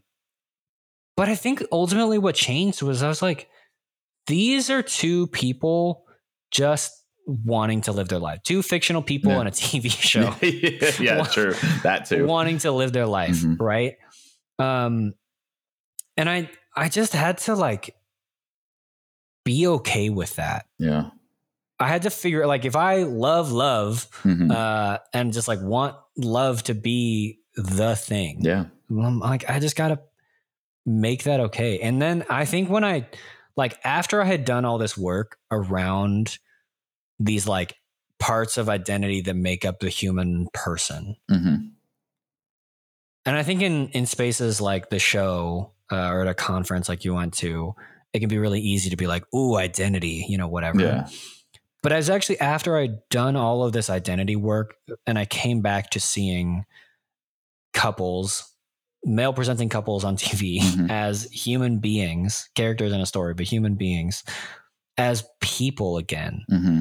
[1.20, 3.48] but I think ultimately what changed was I was like,
[4.26, 6.06] these are two people
[6.50, 6.90] just
[7.26, 9.38] wanting to live their life, two fictional people Yeah.
[9.40, 10.34] on a TV show
[11.04, 11.52] yeah, true.
[11.82, 12.24] That too.
[12.26, 13.60] wanting to live their life, Mhm.
[13.60, 13.96] right?
[14.58, 15.12] Um,
[16.16, 17.94] and I I just had to like
[19.44, 20.64] be okay with that.
[20.78, 21.10] Yeah.
[21.78, 24.50] I had to figure like if I love love Mhm.
[24.50, 28.64] uh, and just like want love to be the thing, yeah.
[28.88, 30.00] I'm like I just gotta
[30.86, 31.78] make that okay.
[31.80, 33.06] And then I think when I
[33.56, 36.38] like after I had done all this work around
[37.18, 37.76] these like
[38.18, 41.56] parts of identity that make up the human person, hmm
[43.26, 47.04] and I think in in spaces like the show uh, or at a conference like
[47.04, 47.74] you went to,
[48.12, 50.80] it can be really easy to be like, "Ooh, identity," you know, whatever.
[50.80, 51.08] Yeah.
[51.82, 54.74] But I was actually after I'd done all of this identity work,
[55.06, 56.64] and I came back to seeing
[57.72, 58.49] couples,
[59.04, 60.90] male presenting couples on TV Mhm.
[60.90, 64.22] as human beings, characters in a story, but human beings
[64.98, 66.80] as people again hmm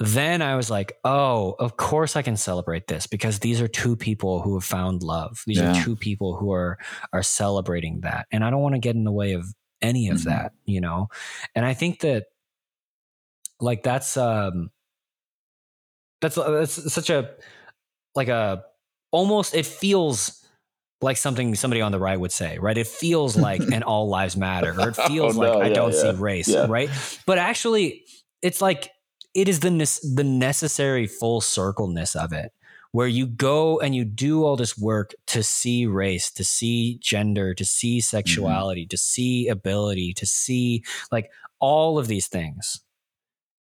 [0.00, 3.94] then I was like, oh, of course I can celebrate this because these are two
[3.96, 5.42] people who have found love.
[5.46, 5.80] These Yeah.
[5.80, 6.78] are two people who are
[7.12, 8.26] are celebrating that.
[8.32, 9.46] And I don't want to get in the way of
[9.80, 10.24] any of Mhm.
[10.24, 11.08] that, you know?
[11.54, 12.24] And I think that
[13.60, 14.70] like that's um
[16.20, 17.30] that's that's such a
[18.14, 18.64] like a
[19.10, 20.43] almost it feels
[21.04, 22.76] like something somebody on the right would say, right?
[22.76, 25.68] It feels like an all lives matter, or it oh, feels Oh, like no, I
[25.68, 26.66] yeah, don't see race, yeah.
[26.68, 26.90] right?
[27.26, 28.04] But actually,
[28.42, 28.90] it's like
[29.34, 32.52] it is the nes- the necessary full circleness of it,
[32.92, 37.54] where you go and you do all this work to see race, to see gender,
[37.54, 38.16] to see mm-hmm.
[38.16, 40.82] sexuality, to see ability, to see
[41.12, 42.80] like all of these things,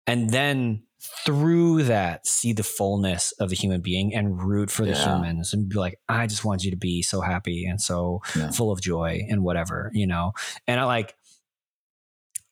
[0.06, 4.92] and then through that see the fullness of the human being and root for the
[4.92, 5.14] Yeah.
[5.16, 8.50] humans and be like i just want you to be so happy and so Yeah.
[8.50, 10.32] full of joy and whatever you know
[10.66, 11.14] and i like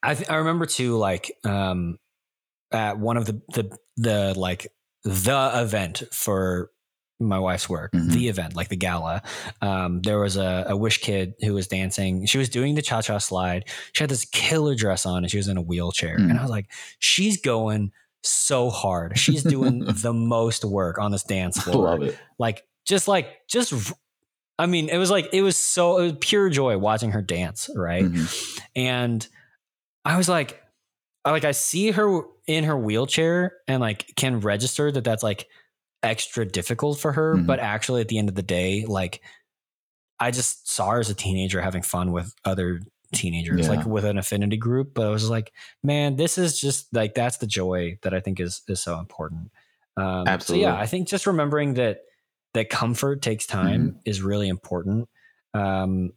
[0.03, 1.99] i th- i remember too like um
[2.73, 4.69] at one of the the the like
[5.05, 6.71] the event for
[7.19, 8.13] my wife's work Mhm.
[8.13, 9.23] the event like the gala
[9.63, 13.19] um there was a, a wish kid who was dancing she was doing the cha-cha
[13.19, 16.31] slide she had this killer dress on and she was in a wheelchair Mm.
[16.31, 17.91] and i was like she's going
[18.23, 22.19] so hard she's doing the most work on this dance I floor love it.
[22.39, 23.73] like just like just
[24.59, 27.69] I mean it was like it was so it was pure joy watching her dance
[27.77, 28.61] right Mhm.
[28.75, 29.27] and
[30.05, 30.61] i was like
[31.25, 35.47] I like i see her in her wheelchair and like can register that that's like
[36.03, 37.47] extra difficult for her Mhm.
[37.47, 39.21] but actually at the end of the day like
[40.21, 42.81] i just saw her as a teenager having fun with other
[43.13, 43.75] teenagers Yeah.
[43.77, 45.53] like with an affinity group but i was like
[45.83, 49.51] man this is just like that's the joy that i think is is so important
[49.97, 50.65] um Absolutely.
[50.65, 52.01] so yeah i think just remembering that
[52.55, 53.99] that comfort takes time Mm-hmm.
[54.05, 55.09] is really important
[55.55, 56.13] um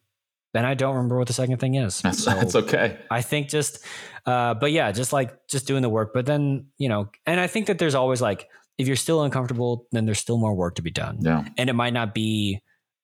[0.54, 2.98] and i don't remember what the second thing is That's, so that's okay.
[3.12, 3.80] I think just,
[4.26, 6.12] uh, but yeah, just like just doing the work.
[6.14, 8.48] But then you know, and I think that there's always like,
[8.80, 11.46] if you're still uncomfortable, then there's still more work to be done, Yeah.
[11.58, 12.62] and it might not be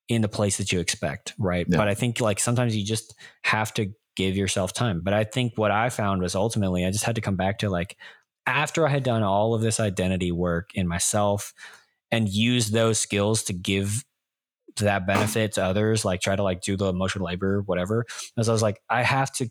[0.08, 1.66] in the place that you expect, right?
[1.70, 1.78] Yeah.
[1.78, 5.02] But I think like sometimes you just have to give yourself time.
[5.04, 7.70] But I think what I found was ultimately I just had to come back to
[7.70, 7.98] like
[8.46, 11.54] after I had done all of this identity work in myself
[12.12, 14.06] and use those skills to give
[14.78, 18.06] that benefit to others, like try to like do the emotional labor, whatever.
[18.38, 19.50] As I was like, I have to.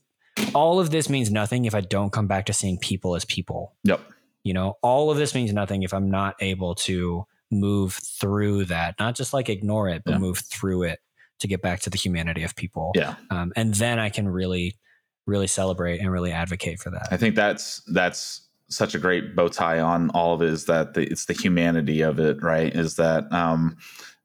[0.53, 3.75] All of this means nothing if I don't come back to seeing people as people.
[3.85, 4.01] Yep.
[4.43, 7.27] You know, all of this means nothing if I'm not able to
[7.61, 10.19] move through that, not just like ignore it, but Yeah.
[10.19, 11.01] move through it
[11.41, 12.93] to get back to the humanity of people.
[12.95, 13.17] Yeah.
[13.31, 14.77] Um, and then I can really,
[15.27, 17.09] really celebrate and really advocate for that.
[17.11, 20.95] I think that's that's such a great bow tie on all of it is that
[20.95, 22.75] the, it's the humanity of it, right?
[22.75, 23.77] Is that um,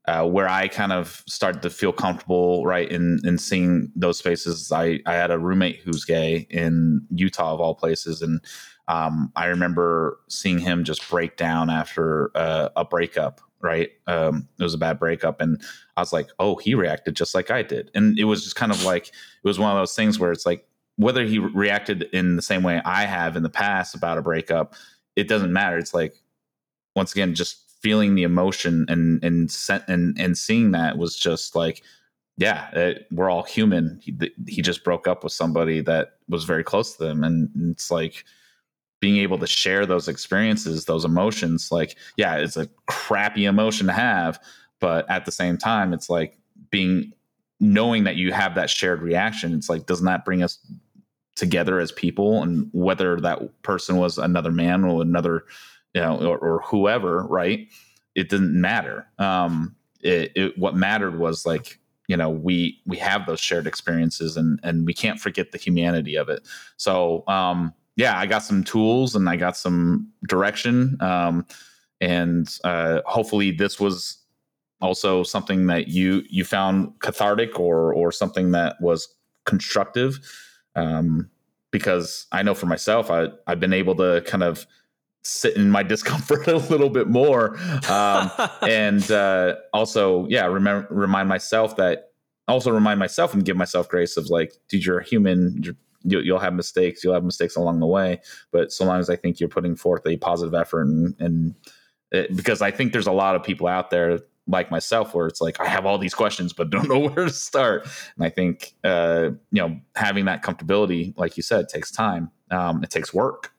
[0.08, 4.72] uh, where I kind of started to feel comfortable, right, in in seeing those spaces.
[4.72, 8.42] I I had a roommate who's gay in Utah of all places, and
[8.90, 13.92] um, I remember seeing him just break down after uh, a breakup, right?
[14.08, 15.62] Um, it was a bad breakup, and
[15.96, 18.72] I was like, oh, he reacted just like I did, and it was just kind
[18.72, 22.36] of like it was one of those things where it's like whether he reacted in
[22.36, 24.74] the same way I have in the past about a breakup,
[25.16, 25.78] it doesn't matter.
[25.78, 26.16] It's like
[26.96, 29.56] once again, just feeling the emotion and and
[29.88, 31.84] and and seeing that was just like
[32.38, 34.00] yeah, it, we're all human.
[34.02, 34.18] He,
[34.48, 38.24] he just broke up with somebody that was very close to them, and it's like
[39.00, 41.72] being able to share those experiences, those emotions.
[41.72, 44.40] Like, yeah, it's a crappy emotion to have,
[44.80, 46.38] but at the same time, it's like
[46.70, 47.14] being
[47.60, 49.54] knowing that you have that shared reaction.
[49.54, 50.60] It's like, doesn't that bring us
[51.36, 52.42] together as people?
[52.42, 55.46] And whether that person was another man or another,
[55.94, 57.68] you know, or, or whoever, right?
[58.16, 59.08] It didn't matter.
[59.18, 64.38] Um, it, it what mattered was like you know we we have those shared experiences
[64.38, 66.42] and and we can't forget the humanity of it
[66.78, 71.46] so um yeah i got some tools and i got some direction um
[72.00, 74.18] and uh hopefully this was
[74.82, 79.14] also something that you you found cathartic or or something that was
[79.46, 80.18] constructive
[80.76, 81.30] um
[81.72, 84.66] because i know for myself i i've been able to kind of
[85.24, 87.58] sit in my discomfort a little bit more
[87.90, 88.32] um,
[88.62, 92.14] and uh, also yeah remember remind myself that
[92.48, 96.40] also remind myself and give myself grace of like dude you're a human you're, you'll
[96.40, 98.20] have mistakes you'll have mistakes along the way
[98.52, 101.56] but so long as i think you're putting forth a positive effort and, and
[102.12, 105.42] it, because i think there's a lot of people out there like myself where it's
[105.42, 107.88] like i have all these questions but don't know where to start.
[108.16, 112.32] And i think uh, you know having that comfortability like you said takes time.
[112.52, 113.54] Um, it takes work.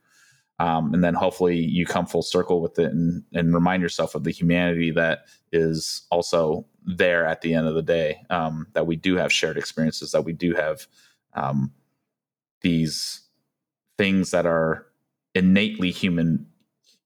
[0.59, 4.25] Um, and then hopefully you come full circle with it and, and remind yourself of
[4.25, 5.21] the humanity that
[5.53, 9.57] is also there at the end of the day um, that we do have shared
[9.57, 10.87] experiences that we do have
[11.33, 11.73] um,
[12.63, 13.23] these
[13.99, 14.87] things that are
[15.35, 16.47] innately human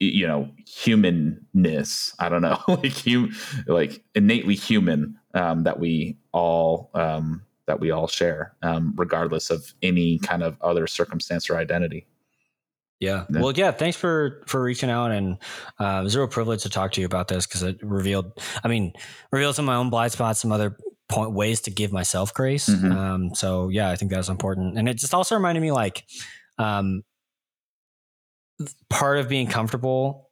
[0.01, 3.33] you know humanness i don't know like hum,
[3.67, 9.75] like innately human um, that we all um, that we all share um, regardless of
[9.83, 12.07] any kind of other circumstance or identity
[13.01, 13.25] yeah.
[13.29, 13.41] yeah.
[13.41, 13.71] Well, yeah.
[13.71, 15.37] Thanks for for reaching out, and
[15.79, 18.33] uh, it was a real privilege to talk to you about this because it revealed,
[18.63, 18.95] I mean,
[19.31, 20.77] revealed some of my own blind spots, some other
[21.09, 22.69] point ways to give myself grace.
[22.69, 22.93] Mm-hmm.
[22.93, 26.05] Um, so yeah, I think that was important, and it just also reminded me like,
[26.59, 27.03] um,
[28.91, 30.31] part of being comfortable.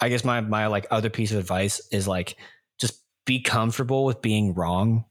[0.00, 2.36] I guess my my like other piece of advice is like
[2.80, 5.04] just be comfortable with being wrong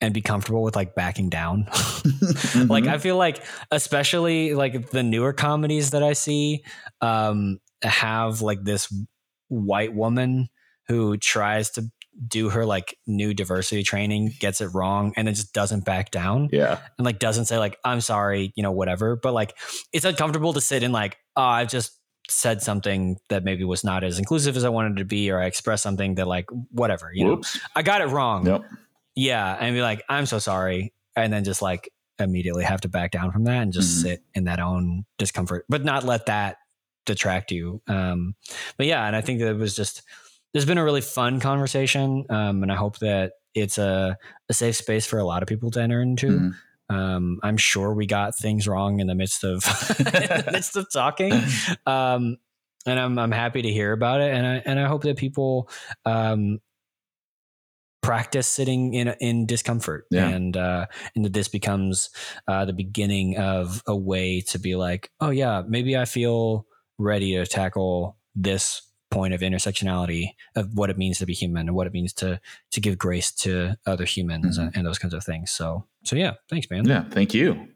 [0.00, 1.64] and be comfortable with like backing down.
[1.70, 2.70] mm-hmm.
[2.70, 6.64] Like I feel like especially like the newer comedies that I see
[7.00, 8.92] um have like this
[9.48, 10.48] white woman
[10.88, 11.90] who tries to
[12.28, 16.48] do her like new diversity training, gets it wrong, and then just doesn't back down.
[16.52, 16.78] Yeah.
[16.98, 19.16] And like doesn't say like, I'm sorry, you know, whatever.
[19.16, 19.56] But like
[19.92, 21.98] it's uncomfortable to sit in like, oh, I've just
[22.28, 25.46] said something that maybe was not as inclusive as I wanted to be, or I
[25.46, 27.56] expressed something that like whatever, you Whoops.
[27.56, 28.46] know, I got it wrong.
[28.46, 28.64] Yep.
[29.14, 33.10] Yeah, and be like, I'm so sorry, and then just like immediately have to back
[33.10, 34.08] down from that and just mm-hmm.
[34.08, 36.56] sit in that own discomfort, but not let that
[37.04, 37.82] detract you.
[37.88, 38.34] Um,
[38.76, 40.02] but yeah, and I think that it was just
[40.52, 44.16] there's been a really fun conversation, um, and I hope that it's a,
[44.48, 46.28] a safe space for a lot of people to enter into.
[46.28, 46.94] Mm-hmm.
[46.94, 51.32] Um, I'm sure we got things wrong in the midst of the midst of talking,
[51.86, 52.36] um,
[52.86, 55.70] and I'm I'm happy to hear about it, and I and I hope that people
[56.04, 56.60] um,
[58.02, 60.28] practice sitting in in discomfort yeah.
[60.28, 62.10] and uh and that this becomes
[62.48, 66.66] uh the beginning of a way to be like oh yeah maybe i feel
[66.98, 68.82] ready to tackle this
[69.12, 72.40] point of intersectionality of what it means to be human and what it means to
[72.70, 74.68] to give grace to other humans mm-hmm.
[74.68, 75.50] and, and those kinds of things.
[75.50, 76.86] So so yeah thanks man.
[76.86, 77.68] Yeah thank you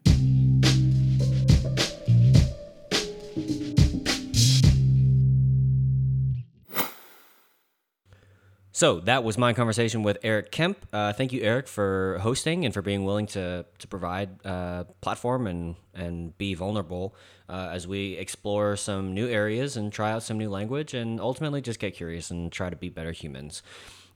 [8.77, 10.77] So that was my conversation with Erik Kemp.
[10.93, 14.83] Uh, thank you, Erik, for hosting and for being willing to to provide a uh,
[15.01, 17.15] platform and and be vulnerable
[17.49, 21.59] uh, as we explore some new areas and try out some new language and ultimately
[21.59, 23.63] just get curious and try to be better humans.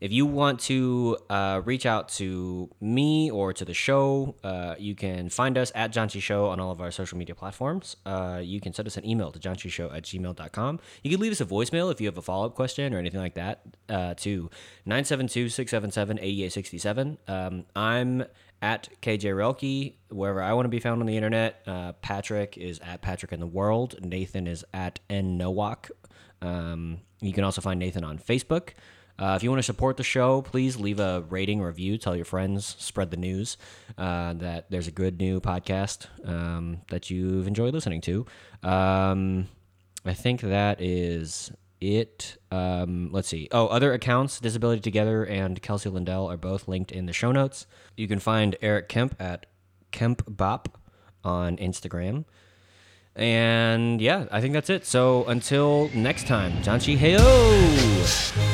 [0.02, 4.96] If you want to uh, reach out to me or to the show, uh, you
[4.96, 7.98] can find us at Janchi Show on all of our social media platforms.
[8.04, 10.80] Uh, you can send us an email to janchishow at gmail.com.
[11.04, 13.20] You can leave us a voicemail if you have a follow up question or anything
[13.20, 14.50] like that uh, to
[14.88, 17.18] 972 677 8867.
[17.28, 18.26] Um, I'm
[18.64, 21.62] at KJ Relke, wherever I want to be found on the internet.
[21.68, 24.04] Uh, Patrick is at Patrick in the World.
[24.04, 25.92] Nathan is at N Nowack.
[26.42, 28.70] Um, you can also find Nathan on Facebook.
[29.22, 32.26] Uh, if you want to support the show, please leave a rating, review, tell your
[32.26, 33.56] friends, spread the news
[34.00, 38.26] uh, that there's a good new podcast um, that you've enjoyed listening to.
[38.64, 39.48] Um,
[40.04, 42.38] I think that is it.
[42.50, 43.48] Um, let's see.
[43.52, 47.68] Oh, other accounts, Disability Together and Kelsey Lindell are both linked in the show notes.
[47.96, 49.46] You can find Erik Kemp at
[49.92, 50.80] Kemp Bop
[51.24, 52.26] on Instagram.
[53.16, 54.88] And yeah, I think that's it.
[54.88, 58.51] So until next time, Janchi Heyo!